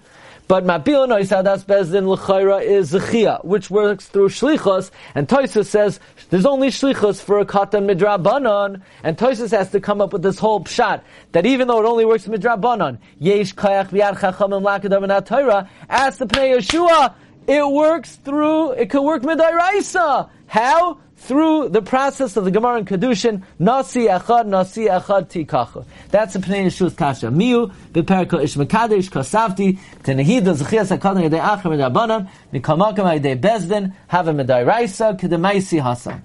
But 0.49 0.64
Noisa 0.64 1.42
Das 1.42 1.64
Bezdin 1.64 2.07
L'chaira 2.07 2.62
is 2.62 2.92
Zechia, 2.92 3.44
which 3.44 3.68
works 3.68 4.07
through 4.07 4.29
Shlichos, 4.29 4.92
and 5.14 5.27
Toisus 5.27 5.66
says 5.66 5.99
there's 6.31 6.46
only 6.46 6.68
Shlichos 6.68 7.20
for 7.20 7.40
a 7.40 7.44
Katan 7.44 7.92
Midrabanon, 7.92 8.81
and 9.03 9.18
Toisus 9.18 9.51
has 9.51 9.70
to 9.72 9.81
come 9.81 10.01
up 10.01 10.12
with 10.12 10.22
this 10.22 10.38
whole 10.38 10.61
pshat, 10.61 11.03
that 11.33 11.46
even 11.46 11.66
though 11.66 11.81
it 11.81 11.87
only 11.87 12.05
works 12.05 12.27
Midrabanon, 12.27 12.99
Yesh 13.18 13.55
Kayach 13.55 13.88
V'yad 13.88 14.18
Chachamim 14.18 14.62
Lakadav 14.62 15.27
Torah, 15.27 15.68
ask 15.88 16.18
the 16.18 16.27
Pnei 16.27 16.59
Yeshua, 16.59 17.14
it 17.49 17.68
works 17.68 18.14
through, 18.16 18.72
it 18.72 18.90
could 18.90 19.03
work 19.03 19.22
Midairaisa. 19.22 20.31
How? 20.46 20.99
Through 21.16 21.70
the 21.70 21.83
process 21.83 22.37
of 22.37 22.44
the 22.44 22.50
Gemara 22.50 22.76
and 22.76 22.87
Kedushin, 22.87 23.42
Nasi 23.59 24.07
Echad, 24.07 24.46
Nasi 24.46 24.87
Echad 24.87 25.29
Tikacha. 25.29 25.85
That's 26.11 26.37
a 26.37 26.38
Pnei 26.38 26.66
Yeshua's 26.66 26.94
Kasha. 26.94 27.29
Miu, 27.29 27.72
Beperko 27.92 28.42
Ish 28.42 28.55
Mekadesh, 28.57 29.11
Kasavti, 29.11 29.79
Tenehida, 30.02 30.55
Zechias 30.55 30.96
HaKadan, 30.96 31.29
Yedei 31.29 31.40
Achim, 31.40 31.72
Yedei 31.72 31.90
Abanam, 31.90 32.29
Mikamakam, 32.52 33.18
Yedei 33.18 33.40
Bezdin, 33.40 33.94
Medai 34.11 34.66
Raisa, 34.66 35.16
Kedemaisi 35.18 35.83
Hasan. 35.83 36.22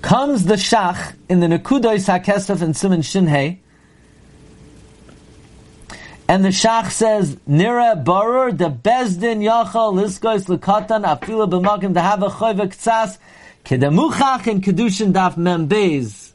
Comes 0.00 0.44
the 0.44 0.54
Shach 0.54 1.14
in 1.28 1.40
the 1.40 1.48
Nekudois 1.48 2.20
HaKesef 2.20 2.62
and 2.62 2.76
Simon 2.76 3.00
Shinhei, 3.00 3.58
and 6.28 6.44
the 6.44 6.48
Shach 6.48 6.90
says, 6.90 7.36
Nira 7.48 8.02
Barur, 8.02 8.56
the 8.56 8.68
Bezdin 8.70 9.40
Yachal, 9.40 9.94
Liskois 9.94 10.46
Lekatan, 10.46 11.04
Afila 11.04 11.48
B'makim, 11.48 11.94
the 11.94 12.02
Hava 12.02 12.28
Choyve 12.28 12.68
Ktsas, 12.68 13.18
Kedemuchach 13.64 14.46
in 14.48 14.60
Kedushin 14.60 15.12
Daf 15.12 15.36
Membez. 15.36 16.32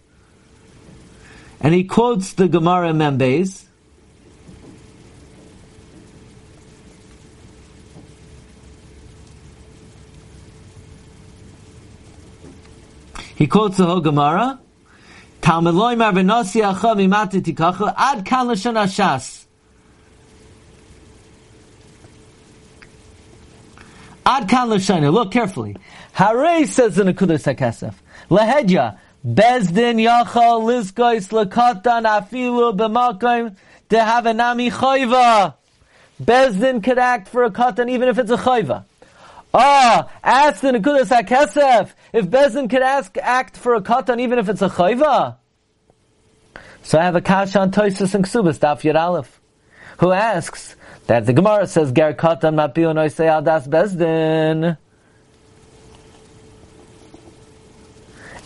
And 1.59 1.73
he 1.73 1.83
quotes 1.83 2.33
the 2.33 2.47
Gemara 2.47 2.91
Membez. 2.91 3.65
He 13.35 13.47
quotes 13.47 13.77
the 13.77 13.85
whole 13.85 14.01
Gemara. 14.01 14.59
Talmud 15.41 15.73
loymar 15.73 16.13
v'nosi 16.13 16.61
achav 16.61 16.97
imati 16.97 17.41
tikachu 17.41 17.93
ad 17.97 18.23
kan 18.23 18.47
l'shon. 18.47 19.40
Ad 24.31 24.47
kan 24.47 24.69
l'shayna. 24.69 25.11
Look 25.11 25.31
carefully. 25.31 25.75
Hare 26.13 26.65
says 26.65 26.97
in 26.97 27.07
the 27.07 27.13
Kudos 27.13 27.43
HaKesef. 27.43 27.95
Lehedya. 28.29 28.97
Bezdin 29.27 29.99
yachal 29.99 30.61
lizkois 30.63 31.27
lekatan 31.31 32.05
afilu 32.05 32.73
b'makim 32.77 33.57
dehavenami 33.89 34.71
choiva. 34.71 35.55
Bezdin 36.23 36.81
could 36.81 36.97
act 36.97 37.27
for 37.27 37.43
a 37.43 37.51
katan 37.51 37.89
even 37.89 38.07
if 38.07 38.17
it's 38.17 38.31
a 38.31 38.37
choiva. 38.37 38.85
Ah, 39.53 40.09
ask 40.23 40.61
the 40.61 40.69
Nekudas 40.69 41.09
HaKesef 41.09 41.89
if 42.13 42.25
Bezdin 42.27 42.69
could 42.69 42.81
ask 42.81 43.17
act 43.17 43.57
for 43.57 43.75
a 43.75 43.81
katan 43.81 44.21
even 44.21 44.39
if 44.39 44.47
it's 44.47 44.61
a 44.61 44.69
choiva. 44.69 45.35
So 46.83 46.97
I 46.97 47.03
have 47.03 47.17
a 47.17 47.21
kasha 47.21 47.59
on 47.59 47.71
Toisus 47.71 48.15
and 48.15 48.23
Ksubas, 48.23 48.59
Daf 48.59 48.81
Yud 48.81 48.97
Aleph, 48.97 49.40
who 50.01 50.11
asks, 50.11 50.75
that 51.05 51.27
the 51.27 51.33
Gemara 51.33 51.67
says 51.67 51.91
Ger 51.91 52.13
Katan 52.13 52.55
Mapiu 52.55 52.91
Noisei 52.91 53.29
Adas 53.29 53.67
Bezdin. 53.67 54.75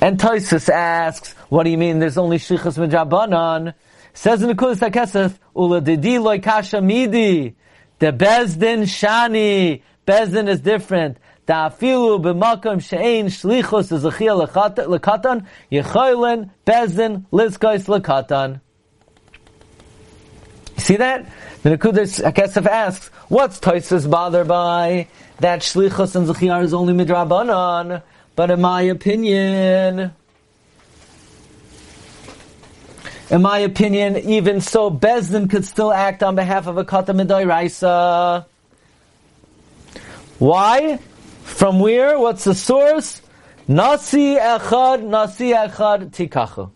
And 0.01 0.19
Toisus 0.19 0.67
asks, 0.67 1.31
what 1.47 1.63
do 1.63 1.69
you 1.69 1.77
mean 1.77 1.99
there's 1.99 2.17
only 2.17 2.39
Shichas 2.39 2.77
Midrabanan? 2.77 3.73
Says 4.13 4.41
in 4.41 4.49
the 4.49 4.53
Kulis 4.53 4.85
HaKesef, 4.85 5.39
Ula 5.55 5.79
Didi 5.79 6.19
Loi 6.19 6.39
Kasha 6.39 6.81
Midi. 6.81 7.55
The 7.99 8.11
Bezdin 8.11 8.81
Shani. 8.83 9.81
Bezdin 10.05 10.49
is 10.49 10.59
different. 10.59 11.17
Da'afilu 11.47 12.21
b'makom 12.21 12.81
she'ein 12.81 13.27
shlichus 13.27 13.93
ezechia 13.93 14.35
lekatan, 14.35 15.45
yechoylen 15.71 16.49
bezdin 16.65 17.25
lizkois 17.31 17.85
lekatan. 20.75 20.81
See 20.81 20.95
that? 20.97 21.25
The 21.63 21.77
Nekudas 21.77 22.23
Hakesef 22.23 22.65
asks, 22.65 23.07
what's 23.29 23.59
Toisus 23.59 24.09
bothered 24.09 24.47
by? 24.47 25.07
That 25.39 25.61
Shlichus 25.61 26.15
and 26.15 26.27
Zechiyar 26.27 26.63
is 26.63 26.73
only 26.73 26.93
Midrabanan. 26.93 28.01
But 28.35 28.51
in 28.51 28.61
my 28.61 28.81
opinion, 28.83 30.13
in 33.29 33.41
my 33.41 33.59
opinion, 33.59 34.17
even 34.17 34.61
so, 34.61 34.91
Bezdin 34.91 35.49
could 35.49 35.65
still 35.65 35.91
act 35.91 36.21
on 36.21 36.35
behalf 36.35 36.67
of 36.67 36.77
a 36.77 36.85
Kata 36.85 37.13
Raisa. 37.13 38.45
Why? 40.37 40.99
From 41.43 41.79
where? 41.79 42.19
What's 42.19 42.43
the 42.43 42.53
source? 42.53 43.21
Nasi 43.67 44.35
Echad, 44.35 45.01
Nasi 45.03 45.51
Echad 45.51 46.11
Tikachu. 46.11 46.69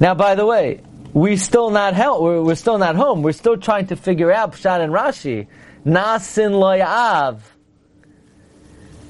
Now, 0.00 0.14
by 0.14 0.34
the 0.34 0.46
way, 0.46 0.80
we 1.12 1.36
still 1.36 1.70
not 1.70 1.94
home. 1.94 2.22
We're, 2.22 2.42
we're, 2.42 2.54
still 2.54 2.78
not 2.78 2.96
home. 2.96 3.22
We're 3.22 3.32
still 3.32 3.56
trying 3.56 3.88
to 3.88 3.96
figure 3.96 4.32
out 4.32 4.52
Pshat 4.52 4.80
and 4.80 4.92
Rashi. 4.92 5.48
Nasin 5.84 6.52
loyav. 6.52 7.40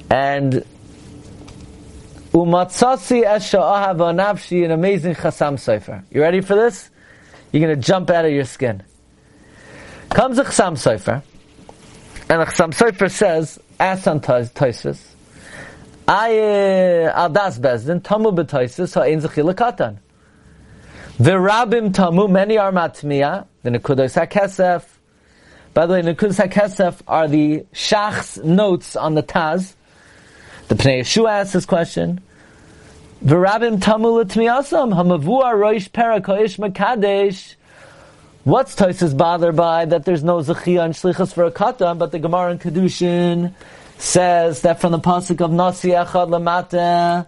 And 0.09 0.65
umatzasi 2.33 3.25
esha 3.25 3.61
ahava 3.61 4.15
nafshi, 4.15 4.65
an 4.65 4.71
amazing 4.71 5.15
Chasam 5.15 5.55
Sofer. 5.55 6.05
You 6.11 6.23
ready 6.23 6.41
for 6.41 6.55
this? 6.55 6.91
You're 7.53 7.75
to 7.75 7.81
jump 7.81 8.11
out 8.11 8.25
of 8.25 8.33
your 8.33 8.45
skin. 8.45 8.83
Comes 10.09 10.39
a 10.39 10.45
Chasam 10.45 10.73
Sofer, 10.73 11.23
and 12.29 12.43
a 12.43 12.47
Chasam 12.47 12.73
Sofer 12.73 13.11
says, 13.11 13.59
"Ask 13.79 14.07
on 14.07 14.21
Toisus, 14.21 15.01
I 16.09 16.31
aldas 16.31 17.61
bezdin 17.61 18.03
tamu 18.03 18.31
b'Toisus 18.31 18.95
ha'in 18.95 19.21
zechila 19.21 19.55
katan." 19.55 19.99
Virabim 21.21 21.93
tamu, 21.93 22.29
many 22.29 22.57
are 22.57 22.73
matmiya, 22.73 23.47
the 23.63 23.69
Nekudos 23.69 24.19
HaKesef. 24.19 24.83
By 25.75 25.85
the 25.85 25.93
way, 25.93 26.01
Nekudos 26.01 26.43
HaKesef 26.43 27.03
are 27.07 27.29
the 27.29 27.67
Shach's 27.75 28.39
notes 28.39 28.97
on 28.97 29.17
the 29.17 29.23
Taz. 29.23 29.75
The 30.69 30.77
Pnei 30.77 31.01
Yeshua 31.01 31.41
asks 31.41 31.53
this 31.53 31.67
question. 31.67 32.23
Virabim 33.23 33.83
tamu 33.83 34.19
l'tmiyasam, 34.19 34.95
hamavua 34.95 35.53
roish 35.53 35.91
perakoish 35.91 36.59
makadesh. 36.59 37.55
What's 38.45 38.75
Tosis 38.75 39.15
bothered 39.15 39.57
by 39.57 39.85
that 39.85 40.07
there's 40.07 40.25
no 40.25 40.39
zechiyah 40.39 40.87
and 40.87 40.95
shlichus 40.95 41.35
for 41.35 41.45
a 41.45 41.53
katan, 41.53 41.99
but 41.99 42.13
the 42.13 42.19
Gemara 42.19 42.53
in 42.53 42.59
Kedushin 42.59 43.53
says 43.99 44.63
that 44.63 44.81
from 44.81 44.93
the 44.93 44.99
pasuk 44.99 45.43
of 45.43 45.53
Nasi 45.53 45.91
Echad 45.91 46.31
Lamata, 46.31 47.27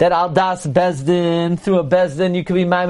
that 0.00 0.12
al 0.12 0.30
das 0.30 0.66
bezdin 0.66 1.60
through 1.60 1.78
a 1.78 1.84
bezdin 1.84 2.34
you 2.34 2.42
could 2.42 2.54
be 2.54 2.64
maimed. 2.64 2.88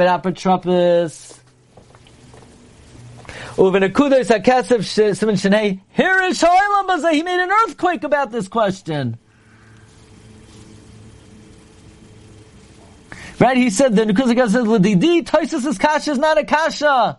Uvenekudos 3.56 4.28
hakesef 4.28 4.86
siman 5.18 5.34
shenei. 5.34 5.80
Here 5.88 6.22
is 6.22 6.40
Shoilam 6.40 7.12
He 7.12 7.24
made 7.24 7.42
an 7.42 7.50
earthquake 7.50 8.04
about 8.04 8.30
this 8.30 8.46
question. 8.46 9.18
Right? 13.40 13.56
He 13.56 13.70
said 13.70 13.96
the 13.96 14.04
Nekusa 14.04 14.48
says 14.48 14.64
Ladidi, 14.64 15.24
Toisus 15.24 15.66
is 15.66 15.78
kasha 15.78 16.12
is 16.12 16.18
not 16.18 16.38
a 16.38 16.44
kasha. 16.44 17.18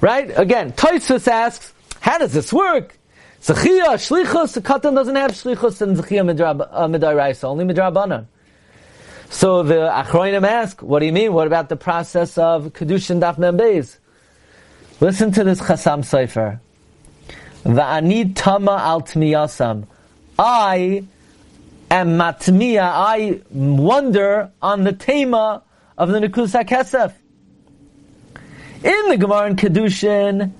Right? 0.00 0.30
Again, 0.38 0.72
Toisus 0.72 1.26
asks, 1.26 1.72
how 1.98 2.18
does 2.18 2.32
this 2.32 2.52
work? 2.52 2.96
Zechia, 3.42 3.94
Shlichus, 3.94 4.54
the 4.54 4.60
Katan 4.60 4.94
doesn't 4.94 5.16
have 5.16 5.32
Shlichus 5.32 5.80
and 5.82 5.96
Zechia 5.96 6.22
Midrabaisa, 6.22 7.42
uh, 7.44 7.48
only 7.48 7.64
Midrabanan. 7.64 8.26
So 9.30 9.64
the 9.64 9.90
Achroinim 9.92 10.46
ask, 10.46 10.80
what 10.80 11.00
do 11.00 11.06
you 11.06 11.12
mean? 11.12 11.32
What 11.32 11.48
about 11.48 11.68
the 11.68 11.74
process 11.74 12.38
of 12.38 12.66
Kedushin 12.66 13.20
Daf 13.20 13.38
Membeis? 13.38 13.98
Listen 15.00 15.32
to 15.32 15.42
this 15.42 15.60
Chasam 15.60 16.04
Sofer. 16.04 16.60
Va'ani 17.64 18.32
tama 18.36 18.76
al 18.76 19.02
tmiyasam. 19.02 19.86
I 20.38 21.04
am 21.90 22.10
matmiya, 22.10 22.82
I 22.82 23.40
wonder 23.50 24.52
on 24.62 24.84
the 24.84 24.92
tema 24.92 25.64
of 25.98 26.10
the 26.10 26.20
Nikus 26.20 26.62
HaKesef. 26.62 27.12
In 28.84 29.08
the 29.08 29.16
Gemara 29.16 29.48
in 29.48 29.56
Kedushin, 29.56 30.52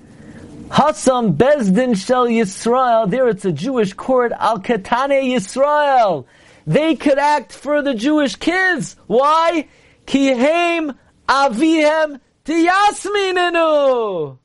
Hasam 0.73 1.37
Bezdin 1.37 1.95
Shel 1.95 2.25
Yisrael, 2.25 3.07
there 3.07 3.27
it's 3.27 3.45
a 3.45 3.51
Jewish 3.51 3.93
court, 3.93 4.31
Al 4.31 4.57
Ketane 4.57 5.21
Yisrael. 5.21 6.25
They 6.65 6.95
could 6.95 7.19
act 7.19 7.51
for 7.51 7.83
the 7.83 7.93
Jewish 7.93 8.37
kids. 8.37 8.95
Why? 9.05 9.67
Kihem 10.07 10.97
Avihem 11.29 12.19
Tiyasminenu. 12.45 14.39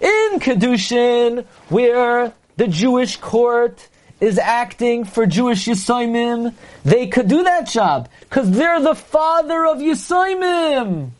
In 0.00 0.38
Kedushin, 0.38 1.44
where 1.70 2.32
the 2.56 2.68
Jewish 2.68 3.16
court 3.16 3.88
is 4.20 4.38
acting 4.38 5.04
for 5.04 5.26
Jewish 5.26 5.66
Yisoimim, 5.66 6.54
they 6.84 7.08
could 7.08 7.26
do 7.26 7.42
that 7.42 7.66
job, 7.66 8.08
because 8.20 8.48
they're 8.48 8.80
the 8.80 8.94
father 8.94 9.66
of 9.66 9.78
Yisoimim. 9.78 11.10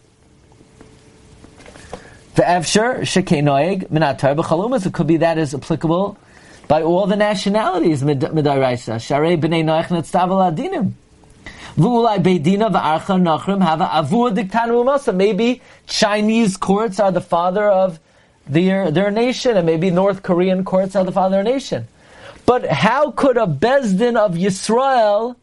The 2.35 2.43
Efsher, 2.45 3.01
Shekenoeg, 3.01 3.89
Minatar, 3.89 4.35
B'chalumas, 4.35 4.87
it 4.87 4.95
could 4.95 5.07
be 5.07 5.19
that 5.19 5.37
is 5.37 5.55
applicable 5.55 6.17
by 6.67 6.83
all 6.83 7.07
the 7.07 7.17
nationalities, 7.17 8.03
Midaraisa, 8.03 8.97
Sharei 8.97 9.39
B'nei 9.39 9.63
Noach 9.63 9.89
Netztav 9.89 10.31
Adinim. 10.31 10.93
V'ulai 11.77 12.23
Beidina 12.23 12.73
v'archa 12.73 13.21
nachrim 13.21 13.63
have 13.63 13.81
avua 13.81 14.35
diktanu 14.35 15.15
Maybe 15.15 15.61
Chinese 15.87 16.57
courts 16.57 16.99
are 16.99 17.13
the 17.13 17.21
father 17.21 17.69
of 17.69 18.01
their, 18.47 18.91
their 18.91 19.11
nation, 19.11 19.59
and 19.59 19.67
maybe 19.67 19.91
North 19.91 20.23
Korean 20.23 20.65
courts 20.65 20.97
are 20.97 21.05
the 21.05 21.13
father 21.13 21.41
of 21.41 21.45
their 21.45 21.53
nation. 21.55 21.87
But 22.47 22.67
how 22.67 23.11
could 23.11 23.37
a 23.37 23.47
Bezdin 23.47 24.17
of 24.17 24.37
Yisrael 24.37 25.37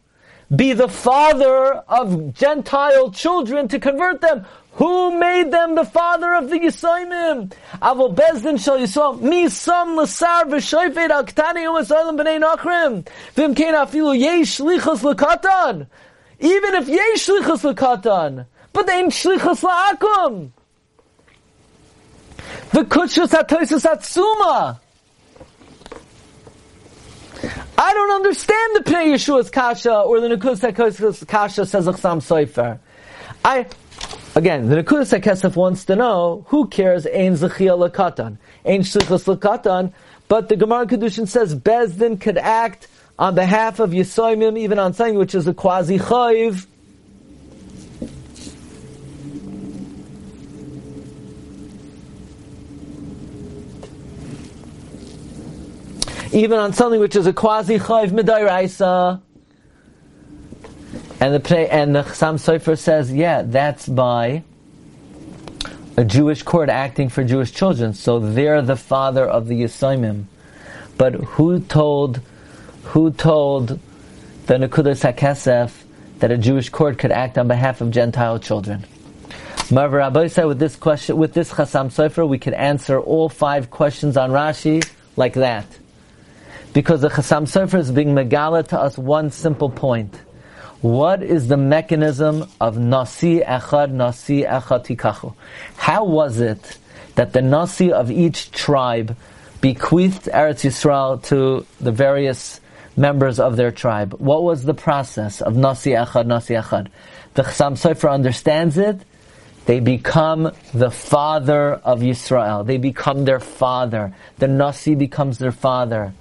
be 0.54 0.72
the 0.72 0.88
father 0.88 1.74
of 1.88 2.34
Gentile 2.34 3.10
children 3.10 3.68
to 3.68 3.78
convert 3.78 4.20
them? 4.20 4.44
Who 4.74 5.18
made 5.18 5.50
them 5.50 5.74
the 5.74 5.84
father 5.84 6.32
of 6.34 6.48
the 6.48 6.58
Yisoimim? 6.58 7.52
Avol 7.82 8.14
Bezdin 8.14 8.62
shall 8.62 8.78
Yisrael 8.78 9.20
mi 9.20 9.48
sam 9.48 9.96
l'sar 9.96 10.44
v'shoifet 10.44 11.10
al 11.10 11.24
ktani 11.24 11.66
u'masolim 11.66 12.16
b'nei 12.18 12.40
nachrim 12.40 13.06
v'im 13.34 13.54
kein 13.54 13.74
afilu 13.74 14.18
yesh 14.18 14.58
shlichus 14.58 15.02
l'katan 15.02 15.86
even 16.38 16.74
if 16.74 16.88
yesh 16.88 17.26
shlichus 17.26 17.64
l'katan 17.64 18.46
but 18.72 18.86
they 18.86 19.00
ain't 19.00 19.12
shlichus 19.12 19.62
la'akum 19.62 20.50
the 22.72 22.82
kuchus 22.84 23.28
hatoisus 23.28 23.84
atzuma 23.84 24.78
I 27.78 27.94
don't 27.94 28.10
understand 28.12 28.76
the 28.76 28.90
Pnei 28.90 29.14
Yeshua's 29.14 29.50
Kasha 29.50 30.00
or 30.00 30.20
the 30.20 30.28
Nekus 30.28 31.26
Kasha 31.26 31.66
says 31.66 31.86
Achsam 31.86 32.18
Soifer. 32.20 32.78
I 33.44 33.66
Again, 34.36 34.68
the 34.68 34.76
Nekudas 34.76 35.18
HaKesef 35.18 35.56
wants 35.56 35.84
to 35.86 35.96
know, 35.96 36.44
who 36.48 36.68
cares, 36.68 37.04
Ein 37.04 37.34
Zechia 37.34 37.76
Lakatan, 37.76 38.38
Ein 38.64 38.82
Shlichus 38.82 39.24
Lakatan, 39.34 39.92
but 40.28 40.48
the 40.48 40.54
Gemara 40.54 40.86
Kedushin 40.86 41.26
says 41.26 41.54
Bezdin 41.56 42.20
could 42.20 42.38
act 42.38 42.86
on 43.18 43.34
behalf 43.34 43.80
of 43.80 43.90
Yisoimim, 43.90 44.56
even 44.56 44.78
on 44.78 44.92
something 44.94 45.18
which 45.18 45.34
is 45.34 45.48
a 45.48 45.54
quasi 45.54 45.98
Even 56.32 56.58
on 56.58 56.72
something 56.72 57.00
which 57.00 57.16
is 57.16 57.26
a 57.26 57.32
quasi 57.32 57.78
chayiv 57.78 58.10
midairaisa. 58.10 59.20
And 61.20 61.34
the 61.34 61.72
and 61.72 61.94
the 61.94 62.02
Chasam 62.02 62.36
Sofer 62.36 62.78
says, 62.78 63.12
yeah, 63.12 63.42
that's 63.42 63.88
by 63.88 64.42
a 65.96 66.04
Jewish 66.04 66.42
court 66.42 66.68
acting 66.70 67.08
for 67.08 67.24
Jewish 67.24 67.52
children. 67.52 67.92
So 67.92 68.18
they're 68.18 68.62
the 68.62 68.76
father 68.76 69.26
of 69.26 69.48
the 69.48 69.62
Yisoimim. 69.62 70.24
But 70.96 71.14
who 71.14 71.60
told, 71.60 72.20
who 72.84 73.10
told 73.10 73.78
the 74.46 74.54
Nekudas 74.54 75.12
HaKesef 75.12 75.72
that 76.20 76.30
a 76.30 76.38
Jewish 76.38 76.70
court 76.70 76.98
could 76.98 77.12
act 77.12 77.36
on 77.38 77.48
behalf 77.48 77.80
of 77.80 77.90
Gentile 77.90 78.38
children? 78.38 78.86
Rabbi 79.70 80.28
said 80.28 80.46
with 80.46 80.58
this 80.58 80.74
question, 80.76 81.16
with 81.16 81.34
this 81.34 81.52
Chasam 81.52 81.92
Sofer, 81.92 82.26
we 82.26 82.38
could 82.38 82.54
answer 82.54 82.98
all 82.98 83.28
five 83.28 83.70
questions 83.70 84.16
on 84.16 84.30
Rashi 84.30 84.88
like 85.16 85.34
that. 85.34 85.66
Because 86.72 87.00
the 87.00 87.08
Chasam 87.08 87.42
Sofer 87.42 87.78
is 87.78 87.90
being 87.90 88.14
megala 88.14 88.66
to 88.68 88.78
us 88.78 88.96
one 88.96 89.30
simple 89.30 89.70
point 89.70 90.14
what 90.80 91.22
is 91.22 91.48
the 91.48 91.58
mechanism 91.58 92.48
of 92.58 92.78
Nasi 92.78 93.40
Echad, 93.40 93.90
Nasi 93.90 94.44
Echad 94.44 94.86
Tikachu? 94.86 95.34
How 95.76 96.04
was 96.04 96.40
it 96.40 96.78
that 97.16 97.34
the 97.34 97.42
Nasi 97.42 97.92
of 97.92 98.10
each 98.10 98.50
tribe 98.50 99.14
bequeathed 99.60 100.24
Eretz 100.32 100.64
Yisrael 100.64 101.22
to 101.24 101.66
the 101.82 101.92
various 101.92 102.62
members 102.96 103.38
of 103.38 103.56
their 103.56 103.70
tribe? 103.70 104.14
What 104.14 104.42
was 104.42 104.64
the 104.64 104.72
process 104.72 105.42
of 105.42 105.54
Nasi 105.54 105.90
Echad, 105.90 106.26
Nasi 106.26 106.54
Echad? 106.54 106.88
The 107.34 107.42
Chasam 107.42 107.72
Sofer 107.72 108.10
understands 108.10 108.78
it. 108.78 109.02
They 109.66 109.80
become 109.80 110.50
the 110.72 110.90
father 110.90 111.74
of 111.74 112.00
Yisrael. 112.00 112.66
They 112.66 112.78
become 112.78 113.26
their 113.26 113.38
father. 113.38 114.14
The 114.38 114.48
Nasi 114.48 114.94
becomes 114.94 115.36
their 115.36 115.52
father. 115.52 116.14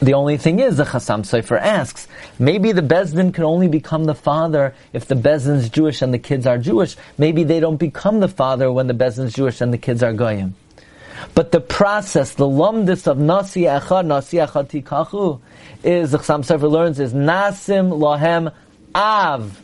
The 0.00 0.14
only 0.14 0.36
thing 0.36 0.58
is, 0.58 0.76
the 0.76 0.84
Chasam 0.84 1.20
Sofer 1.20 1.58
asks, 1.58 2.08
maybe 2.38 2.72
the 2.72 2.82
Bezdin 2.82 3.32
can 3.32 3.44
only 3.44 3.68
become 3.68 4.04
the 4.04 4.14
father 4.14 4.74
if 4.92 5.06
the 5.06 5.14
Bezdin's 5.14 5.68
Jewish 5.68 6.02
and 6.02 6.12
the 6.12 6.18
kids 6.18 6.46
are 6.46 6.58
Jewish. 6.58 6.96
Maybe 7.16 7.44
they 7.44 7.60
don't 7.60 7.76
become 7.76 8.20
the 8.20 8.28
father 8.28 8.70
when 8.72 8.86
the 8.86 8.94
Bezdin's 8.94 9.34
Jewish 9.34 9.60
and 9.60 9.72
the 9.72 9.78
kids 9.78 10.02
are 10.02 10.12
Goyim. 10.12 10.56
But 11.34 11.52
the 11.52 11.60
process, 11.60 12.34
the 12.34 12.46
lumdis 12.46 13.06
of 13.06 13.18
Nasi 13.18 13.62
Echad, 13.62 14.06
Nasi 14.06 14.38
Echad 14.38 14.68
Tikachu, 14.68 15.40
is, 15.82 16.10
the 16.10 16.18
Chasam 16.18 16.44
Sofer 16.44 16.70
learns, 16.70 16.98
is 16.98 17.14
Nasim 17.14 17.90
Lohem 17.90 18.52
Av. 18.94 19.60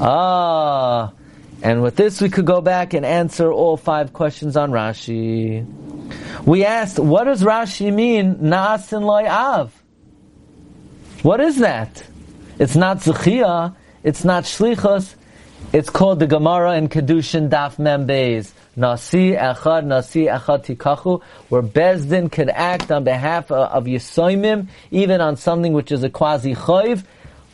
Ah. 0.00 1.12
And 1.62 1.82
with 1.82 1.96
this 1.96 2.20
we 2.20 2.28
could 2.28 2.46
go 2.46 2.60
back 2.60 2.94
and 2.94 3.04
answer 3.04 3.50
all 3.50 3.76
five 3.76 4.12
questions 4.12 4.56
on 4.56 4.70
Rashi. 4.70 5.66
We 6.44 6.64
asked, 6.64 6.98
what 6.98 7.24
does 7.24 7.42
Rashi 7.42 7.92
mean, 7.92 8.36
Na'asin 8.36 9.02
loy 9.02 9.26
av? 9.28 9.74
What 11.22 11.40
is 11.40 11.58
that? 11.58 12.04
It's 12.58 12.76
not 12.76 12.98
Zechia, 12.98 13.74
it's 14.04 14.24
not 14.24 14.44
Shlichus, 14.44 15.14
it's 15.72 15.90
called 15.90 16.20
the 16.20 16.26
Gemara 16.26 16.76
in 16.76 16.88
Kedushin 16.88 17.50
Daf 17.50 17.78
Mem 17.78 18.06
Beis. 18.06 18.52
Nasi 18.76 19.32
Echad, 19.32 19.84
Nasi 19.84 20.26
Echad 20.26 20.64
Tikachu, 20.64 21.20
where 21.48 21.62
Bezdin 21.62 22.30
could 22.30 22.48
act 22.48 22.92
on 22.92 23.02
behalf 23.02 23.50
of, 23.50 23.68
of 23.72 23.84
Yisoimim, 23.84 24.68
even 24.92 25.20
on 25.20 25.36
something 25.36 25.72
which 25.72 25.90
is 25.90 26.04
a 26.04 26.08
quasi 26.08 26.54
choiv. 26.54 27.02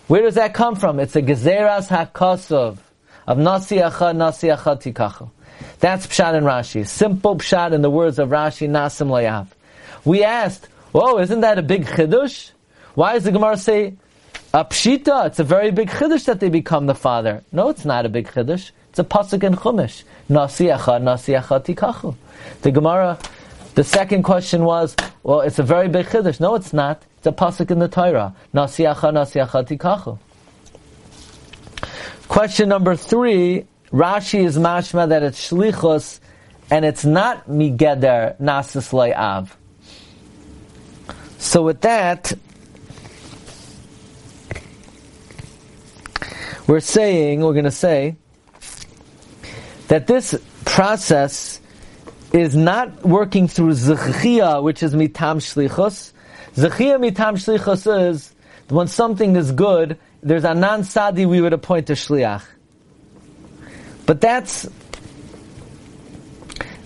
Where 0.07 0.21
does 0.21 0.35
that 0.35 0.53
come 0.53 0.77
from? 0.77 1.01
It's 1.01 1.17
a 1.17 1.23
Gezeras 1.23 1.89
HaKosov 1.89 2.77
of 3.27 3.39
Nasi 3.39 3.77
Echad, 3.77 4.17
Nasi 4.17 4.49
Echad 4.49 4.83
Tikachu. 4.83 5.31
That's 5.81 6.07
Pshat 6.07 6.35
in 6.37 6.45
Rashi. 6.45 6.87
Simple 6.87 7.37
Pshat 7.37 7.73
in 7.73 7.83
the 7.83 7.91
words 7.91 8.19
of 8.19 8.31
Rashi, 8.31 8.69
Nasim 8.69 9.09
Layav. 9.09 9.49
We 10.05 10.25
asked, 10.25 10.69
oh, 10.95 11.19
isn't 11.19 11.41
that 11.41 11.59
a 11.59 11.63
big 11.63 11.87
Chiddush? 11.87 12.51
Why 12.95 13.15
does 13.15 13.25
the 13.25 13.33
Gemara 13.33 13.57
say, 13.57 13.95
a 14.53 14.65
Pshita? 14.65 15.27
It's 15.27 15.39
a 15.39 15.45
very 15.45 15.71
big 15.71 15.89
Chiddush 15.89 16.27
that 16.27 16.41
they 16.41 16.49
become 16.49 16.87
the 16.87 16.95
father. 16.95 17.43
No, 17.53 17.71
it's 17.71 17.85
not 17.85 18.07
a 18.07 18.09
big 18.09 18.29
Chiddush. 18.29 18.71
It's 18.91 18.99
a 18.99 19.05
Pasuk 19.05 19.43
in 19.43 19.55
Chumash. 19.55 20.05
Nasi 20.29 20.67
Echad, 20.67 21.03
Nasi 21.03 21.33
Echad 21.33 21.65
Tikachu. 21.65 22.15
The 22.63 22.71
Gemara, 22.71 23.19
the 23.75 23.85
second 23.85 24.23
question 24.23 24.65
was, 24.65 24.95
well, 25.23 25.41
it's 25.41 25.59
a 25.59 25.65
very 25.65 25.89
big 25.89 26.07
Chiddush. 26.07 26.39
No, 26.39 26.55
it's 26.55 26.73
not. 26.73 27.03
It's 27.19 27.27
a 27.27 27.33
Pasuk 27.33 27.71
in 27.71 27.79
the 27.79 27.89
Torah. 27.89 28.35
Nasi 28.53 28.85
Echad, 28.85 29.15
Nasi 29.15 29.41
Echad 29.41 29.67
Tikachu. 29.67 30.19
Question 32.29 32.69
number 32.69 32.97
three, 32.97 33.67
Rashi 33.93 34.45
is 34.45 34.59
mashma 34.59 35.09
that 35.11 35.23
it's 35.23 35.51
shlichus, 35.51 36.21
and 36.71 36.85
it's 36.85 37.05
not 37.05 37.49
migeder 37.49 38.37
nasis 38.41 38.93
av. 39.17 39.57
So 41.39 41.63
with 41.63 41.83
that, 41.83 42.33
we're 46.67 46.81
saying, 46.81 47.41
we're 47.41 47.53
going 47.53 47.65
to 47.67 47.71
say, 47.71 48.17
that 49.89 50.07
this 50.07 50.35
process 50.65 51.61
is 52.33 52.57
not 52.57 53.05
working 53.05 53.47
through 53.47 53.73
zechia, 53.73 54.63
which 54.63 54.83
is 54.83 54.95
mitam 54.95 55.39
shlichus. 55.39 56.13
Zechia 56.55 56.99
mitam 56.99 57.35
shlichus 57.35 58.11
is 58.11 58.35
when 58.69 58.89
something 58.89 59.37
is 59.37 59.53
good, 59.53 59.99
there's 60.25 60.45
a 60.45 60.55
non-sadi 60.55 61.27
we 61.27 61.41
would 61.41 61.53
appoint 61.53 61.91
a 61.91 61.93
shliach. 61.93 62.43
But 64.07 64.21
that's, 64.21 64.69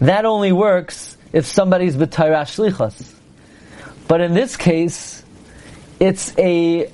that 0.00 0.24
only 0.24 0.52
works 0.52 1.16
if 1.32 1.46
somebody's 1.46 1.96
b'tayra 1.96 2.42
shlichus. 2.42 3.14
But 4.08 4.20
in 4.20 4.34
this 4.34 4.56
case, 4.56 5.22
it's 6.00 6.36
a 6.36 6.90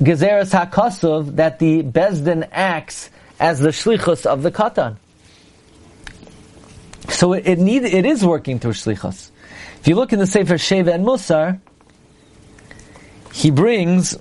gezeres 0.00 0.52
hakasuv 0.58 1.36
that 1.36 1.58
the 1.58 1.82
bezdin 1.82 2.48
acts 2.50 3.10
as 3.38 3.60
the 3.60 3.68
shlichus 3.68 4.26
of 4.26 4.42
the 4.42 4.50
katan. 4.50 4.96
So 7.10 7.34
it, 7.34 7.46
it 7.46 7.58
need 7.58 7.84
it 7.84 8.06
is 8.06 8.24
working 8.24 8.58
through 8.58 8.72
shlichus. 8.72 9.30
If 9.80 9.88
you 9.88 9.96
look 9.96 10.12
in 10.12 10.18
the 10.18 10.26
Sefer 10.26 10.54
Sheva 10.54 10.94
and 10.94 11.04
Musar, 11.04 11.60
he 13.32 13.50
brings 13.50 14.16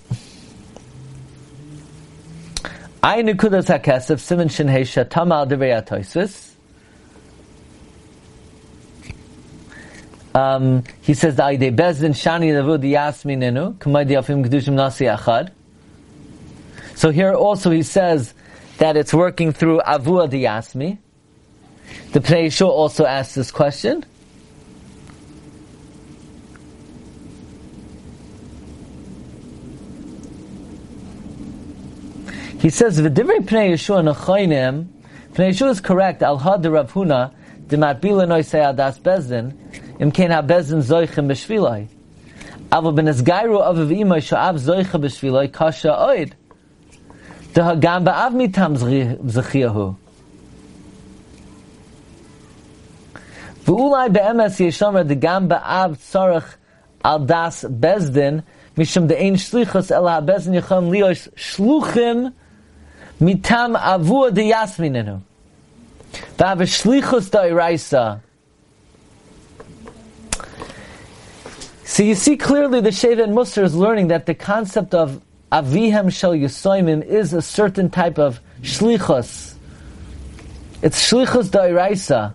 Um, 10.33 10.85
he 11.01 11.13
says 11.13 11.37
Aide 11.37 11.75
Shani 12.13 12.53
Nasi 14.75 15.03
Achad. 15.03 15.51
So 16.95 17.11
here 17.11 17.33
also 17.33 17.71
he 17.71 17.83
says 17.83 18.33
that 18.77 18.95
it's 18.95 19.13
working 19.13 19.51
through 19.51 19.81
Avua 19.81 20.31
Diyasmi. 20.31 20.97
The 22.13 22.21
Pnei 22.21 22.65
also 22.69 23.05
asks 23.05 23.35
this 23.35 23.51
question. 23.51 24.05
He 32.63 32.69
says, 32.69 32.97
"V'divrei 33.01 33.39
Pnei 33.39 33.73
Yeshua 33.73 34.01
nachayim." 34.09 34.85
Pnei 35.33 35.49
Yeshua 35.49 35.71
is 35.71 35.81
correct. 35.81 36.23
Al 36.23 36.37
had 36.37 36.65
Rav 36.65 36.93
Huna 36.93 37.31
dematbila 37.67 38.25
noisei 38.25 38.63
adas 38.73 38.97
bezdin 39.01 39.53
im 39.99 40.13
ken 40.13 40.31
ha 40.31 40.41
bezdin 40.41 40.81
zoichem 40.81 41.27
b'shvilai. 41.27 41.89
Aber 42.71 42.93
ben 42.93 43.09
es 43.09 43.21
gairu 43.21 43.59
aviv 43.59 43.91
imay 43.91 44.21
sha'av 44.21 44.55
zoicha 44.55 44.97
b'shvilai 44.97 45.51
kasha 45.51 45.89
oid. 45.89 46.31
The 47.53 47.61
hagam 47.63 48.05
ba'av 48.05 48.31
mitam 48.31 48.77
zechiyahu. 48.77 49.97
V'ulai 53.65 54.07
be'emes 54.13 54.57
yeshomer 54.65 55.05
the 55.05 55.15
gam 55.15 55.49
ba'av 55.49 55.97
tzarech 55.97 56.55
al 57.03 57.19
das 57.25 57.65
bezdin 57.65 58.41
mishum 58.77 59.09
de'ein 59.09 59.33
shlichus 59.33 59.91
el 59.91 60.07
ha-bezdin 60.07 60.61
yichom 60.61 60.87
lios 60.87 61.27
shluchim 61.35 62.31
mitam 63.23 63.75
avua 63.79 64.33
de 64.33 64.51
yasminenu. 64.51 65.21
Shlichus 66.37 67.29
da'iraisa. 67.29 68.19
So 71.85 72.03
you 72.03 72.15
see 72.15 72.37
clearly 72.37 72.81
the 72.81 72.89
Sheva 72.89 73.23
and 73.23 73.33
Musar 73.33 73.63
is 73.63 73.75
learning 73.75 74.07
that 74.07 74.25
the 74.25 74.33
concept 74.33 74.93
of 74.93 75.21
avihem 75.51 76.11
shel 76.11 76.33
yisoimim 76.33 77.05
is 77.05 77.33
a 77.33 77.41
certain 77.41 77.89
type 77.89 78.17
of 78.17 78.39
shlichus. 78.61 79.53
It's 80.81 81.11
shlichus 81.11 81.49
da'iraisa, 81.49 82.33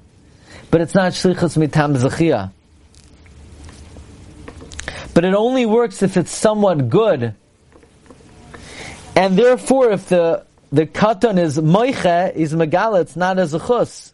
but 0.70 0.80
it's 0.80 0.94
not 0.94 1.12
shlichus 1.12 1.56
mitam 1.56 1.96
zechia. 1.96 2.52
But 5.12 5.24
it 5.24 5.34
only 5.34 5.66
works 5.66 6.02
if 6.02 6.16
it's 6.16 6.30
somewhat 6.30 6.88
good. 6.88 7.34
And 9.16 9.36
therefore, 9.36 9.90
if 9.90 10.08
the 10.08 10.46
the 10.70 10.86
katan 10.86 11.38
is 11.38 11.58
moiche, 11.58 12.34
is 12.34 12.54
megala, 12.54 13.00
it's 13.00 13.16
not 13.16 13.38
as 13.38 13.54
a 13.54 13.58
chus. 13.58 14.12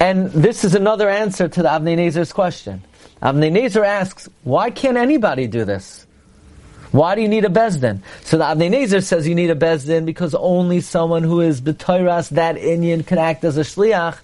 And 0.00 0.30
this 0.32 0.64
is 0.64 0.74
another 0.74 1.08
answer 1.08 1.46
to 1.46 1.62
the 1.62 1.68
Avnei 1.68 1.96
Nezer's 1.96 2.32
question. 2.32 2.82
Avnei 3.22 3.52
Nezer 3.52 3.86
asks, 3.86 4.28
why 4.42 4.70
can't 4.70 4.96
anybody 4.96 5.46
do 5.46 5.64
this? 5.64 6.08
Why 6.90 7.14
do 7.14 7.22
you 7.22 7.28
need 7.28 7.44
a 7.44 7.48
bezdin? 7.48 8.00
So 8.24 8.36
the 8.36 8.42
Avnei 8.44 8.68
Nezer 8.68 9.00
says 9.00 9.28
you 9.28 9.36
need 9.36 9.50
a 9.50 9.54
bezdin 9.54 10.04
because 10.04 10.34
only 10.34 10.80
someone 10.80 11.22
who 11.22 11.40
is 11.40 11.60
b'toiras 11.60 12.30
that 12.30 12.58
Indian, 12.58 13.04
can 13.04 13.18
act 13.18 13.44
as 13.44 13.56
a 13.56 13.60
shliach. 13.60 14.18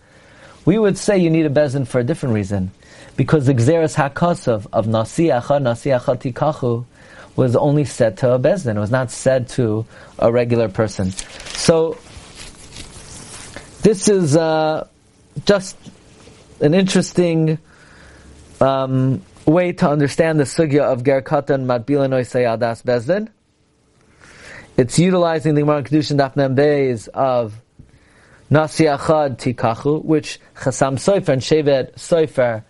We 0.65 0.81
would 0.81 0.99
say 0.99 1.17
you 1.17 1.31
need 1.31 1.47
a 1.47 1.51
bezdin 1.51 1.87
for 1.87 2.01
a 2.01 2.05
different 2.05 2.35
reason, 2.35 2.73
because 3.17 3.47
the 3.47 3.55
gzeres 3.55 3.95
hakosov 3.95 4.67
of 4.73 4.87
nasiacha 4.87 5.63
nasiacha 5.63 6.33
tikachu 6.33 6.85
was 7.39 7.55
only 7.55 7.85
said 7.85 8.17
to 8.19 8.33
a 8.33 8.39
bezdin. 8.39 8.77
It 8.77 8.81
was 8.81 8.91
not 8.91 9.13
said 9.13 9.49
to 9.51 9.87
a 10.19 10.31
regular 10.33 10.69
person. 10.69 11.13
So 11.55 11.97
this 13.83 14.09
is 14.09 14.37
uh, 14.37 14.89
just 15.45 15.77
an 16.61 16.75
interesting 16.75 17.59
um, 18.61 19.23
way 19.47 19.71
to 19.73 19.89
understand 19.89 20.41
the 20.41 20.45
sugya 20.45 20.81
of 20.81 21.05
ger 21.05 21.23
katan 21.23 21.65
matbila 21.65 22.09
noisei 22.09 22.45
adas 22.45 22.83
bezdin. 22.83 23.29
It's 24.77 24.99
utilizing 24.99 25.55
the 25.55 25.61
Gemara 25.61 25.85
Kedushin 25.85 26.19
Daf 26.19 26.35
Mem 26.35 26.57
Beis 26.57 27.07
of 27.09 27.55
Nasi 28.51 28.85
Achad 28.85 29.39
Tikachu, 29.39 30.05
which 30.05 30.41
Chasam 30.57 30.95
Sofer 30.95 31.29
and 31.31 31.43
Shevet 31.43 31.95
Sofer 31.95 32.65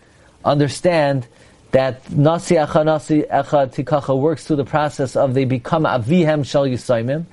understand 0.45 1.27
that 1.71 2.11
Nasi 2.11 2.55
Achad 2.55 2.87
Nasi 2.87 3.23
Achad 3.23 3.75
Tikachu 3.75 4.19
works 4.19 4.47
through 4.47 4.57
the 4.57 4.65
process 4.65 5.17
of 5.17 5.35
they 5.35 5.45
become 5.45 5.85
Avihem 5.85 6.45
Shal 6.45 6.65
Yisaimim, 6.65 7.27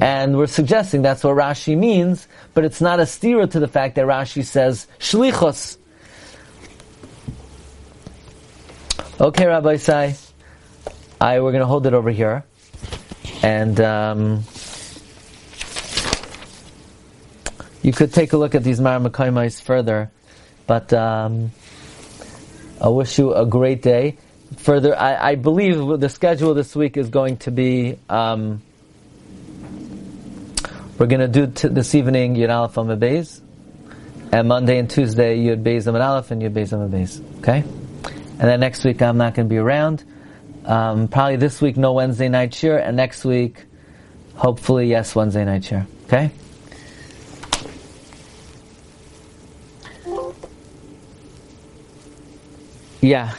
and 0.00 0.36
we're 0.36 0.46
suggesting 0.46 1.02
that's 1.02 1.22
what 1.22 1.36
Rashi 1.36 1.76
means, 1.76 2.26
but 2.54 2.64
it's 2.64 2.80
not 2.80 3.00
a 3.00 3.06
steer 3.06 3.46
to 3.46 3.60
the 3.60 3.68
fact 3.68 3.94
that 3.96 4.06
Rashi 4.06 4.44
says 4.44 4.86
Shlichus. 4.98 5.76
Okay, 9.20 9.46
Rabbi 9.46 9.76
Sai, 9.76 10.16
I 11.20 11.40
we're 11.40 11.52
going 11.52 11.60
to 11.60 11.66
hold 11.66 11.86
it 11.86 11.94
over 11.94 12.10
here, 12.10 12.44
and 13.42 13.80
um, 13.80 14.44
you 17.82 17.92
could 17.92 18.12
take 18.12 18.32
a 18.32 18.36
look 18.36 18.54
at 18.54 18.64
these 18.64 18.80
Maramakoimais 18.80 19.62
further, 19.62 20.10
but 20.66 20.92
um, 20.92 21.52
I 22.80 22.88
wish 22.88 23.18
you 23.18 23.34
a 23.34 23.44
great 23.44 23.82
day. 23.82 24.16
Further, 24.58 24.98
I, 24.98 25.30
I 25.30 25.34
believe 25.34 26.00
the 26.00 26.08
schedule 26.08 26.54
this 26.54 26.74
week 26.74 26.96
is 26.96 27.10
going 27.10 27.36
to 27.38 27.50
be. 27.50 27.98
Um, 28.08 28.62
we're 30.98 31.06
going 31.06 31.20
to 31.20 31.28
do 31.28 31.46
t- 31.46 31.68
this 31.68 31.94
evening 31.94 32.34
Yud 32.34 32.50
Aleph 32.50 32.78
on 32.78 32.88
Beis, 32.98 33.40
and 34.32 34.48
Monday 34.48 34.78
and 34.78 34.90
Tuesday 34.90 35.38
Yud 35.38 35.62
Beis 35.62 35.86
on 35.86 36.00
Aleph 36.00 36.30
and 36.30 36.42
Yud 36.42 36.52
Beis 36.52 36.72
on 36.72 36.90
Beis. 36.90 37.22
Okay, 37.38 37.58
and 37.58 38.40
then 38.40 38.60
next 38.60 38.84
week 38.84 39.02
I'm 39.02 39.18
not 39.18 39.34
going 39.34 39.48
to 39.48 39.52
be 39.52 39.58
around. 39.58 40.02
Um, 40.64 41.08
probably 41.08 41.36
this 41.36 41.60
week 41.60 41.76
no 41.76 41.92
Wednesday 41.92 42.28
night 42.28 42.52
cheer, 42.52 42.78
and 42.78 42.96
next 42.96 43.24
week, 43.24 43.64
hopefully 44.34 44.88
yes 44.88 45.14
Wednesday 45.14 45.44
night 45.44 45.62
cheer. 45.62 45.86
Okay. 46.06 46.32
Yeah. 53.00 53.34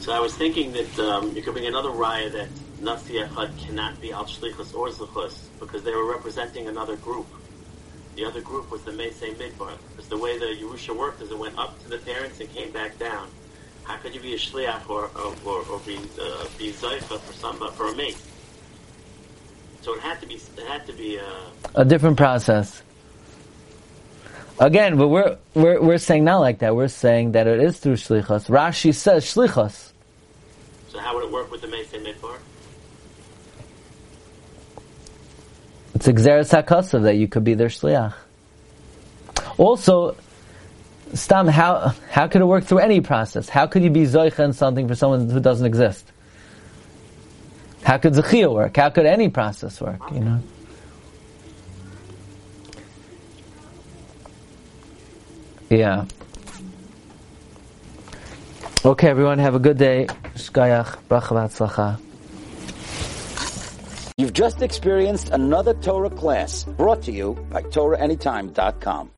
So 0.00 0.12
I 0.12 0.20
was 0.20 0.34
thinking 0.34 0.72
that 0.72 0.98
um, 0.98 1.34
you 1.36 1.42
could 1.42 1.52
bring 1.52 1.66
another 1.66 1.90
raya 1.90 2.32
that 2.32 2.48
Nasi 2.80 3.14
Echad 3.14 3.56
cannot 3.58 4.00
be 4.00 4.12
Al 4.12 4.24
Shlichus 4.24 4.74
or 4.74 4.88
Zlichus 4.88 5.38
because 5.60 5.82
they 5.82 5.94
were 5.94 6.10
representing 6.10 6.68
another 6.68 6.96
group. 6.96 7.26
The 8.16 8.24
other 8.24 8.40
group 8.40 8.70
was 8.70 8.82
the 8.82 8.90
Meisei 8.90 9.34
Midbar. 9.36 9.76
Because 9.90 10.08
the 10.08 10.16
way 10.16 10.38
the 10.38 10.46
Yerusha 10.46 10.96
worked 10.96 11.22
is 11.22 11.30
it 11.30 11.38
went 11.38 11.58
up 11.58 11.80
to 11.84 11.90
the 11.90 11.98
parents 11.98 12.40
and 12.40 12.52
came 12.52 12.72
back 12.72 12.98
down. 12.98 13.28
How 13.84 13.96
could 13.98 14.14
you 14.14 14.20
be 14.20 14.34
a 14.34 14.38
Shliach 14.38 14.88
or, 14.88 15.10
or, 15.44 15.64
or, 15.70 15.78
be, 15.80 15.96
uh, 15.96 16.46
be 16.58 16.72
Zayfa 16.72 17.18
for 17.20 17.32
some, 17.34 17.58
for 17.72 17.92
a 17.92 17.96
mate? 17.96 18.16
So 19.82 19.94
it 19.94 20.00
had 20.00 20.20
to 20.20 20.26
be, 20.26 20.34
it 20.34 20.66
had 20.66 20.86
to 20.86 20.92
be, 20.92 21.18
uh, 21.18 21.24
a 21.74 21.84
different 21.84 22.16
process. 22.16 22.82
Again, 24.60 24.98
but 24.98 25.08
we're, 25.08 25.38
we're, 25.54 25.80
we're 25.80 25.98
saying 25.98 26.24
not 26.24 26.40
like 26.40 26.58
that. 26.58 26.76
We're 26.76 26.88
saying 26.88 27.32
that 27.32 27.46
it 27.46 27.60
is 27.60 27.78
through 27.78 27.94
shlichus. 27.94 28.46
Rashi 28.50 28.94
says 28.94 29.24
shlichus. 29.24 29.92
so 30.88 30.98
how 30.98 31.14
would 31.14 31.24
it 31.24 31.32
work 31.32 31.50
with 31.50 31.62
the 31.62 31.66
Meisei 31.66 32.04
Midbar? 32.04 32.36
It's 35.94 36.06
exeris 36.06 36.52
hakasav 36.52 37.04
that 37.04 37.16
you 37.16 37.26
could 37.26 37.42
be 37.42 37.54
their 37.54 37.68
shliach. 37.68 38.12
Also, 39.56 40.14
Stam, 41.14 41.48
how, 41.48 41.94
how 42.10 42.28
could 42.28 42.42
it 42.42 42.44
work 42.44 42.64
through 42.64 42.80
any 42.80 43.00
process? 43.00 43.48
How 43.48 43.66
could 43.66 43.82
you 43.82 43.90
be 43.90 44.02
zoicha 44.02 44.44
in 44.44 44.52
something 44.52 44.86
for 44.86 44.94
someone 44.94 45.30
who 45.30 45.40
doesn't 45.40 45.66
exist? 45.66 46.06
How 47.82 47.96
could 47.96 48.12
Zechia 48.12 48.52
work? 48.52 48.76
How 48.76 48.90
could 48.90 49.06
any 49.06 49.30
process 49.30 49.80
work? 49.80 50.00
You 50.12 50.20
know. 50.20 50.42
Yeah. 55.70 56.04
Okay, 58.84 59.08
everyone, 59.08 59.38
have 59.38 59.54
a 59.54 59.60
good 59.60 59.78
day. 59.78 60.06
Shkayach, 60.34 60.98
bracha. 61.08 62.00
You've 64.16 64.32
just 64.32 64.62
experienced 64.62 65.30
another 65.30 65.74
Torah 65.74 66.10
class 66.10 66.64
brought 66.64 67.02
to 67.04 67.12
you 67.12 67.34
by 67.50 67.62
TorahAnytime.com. 67.62 69.08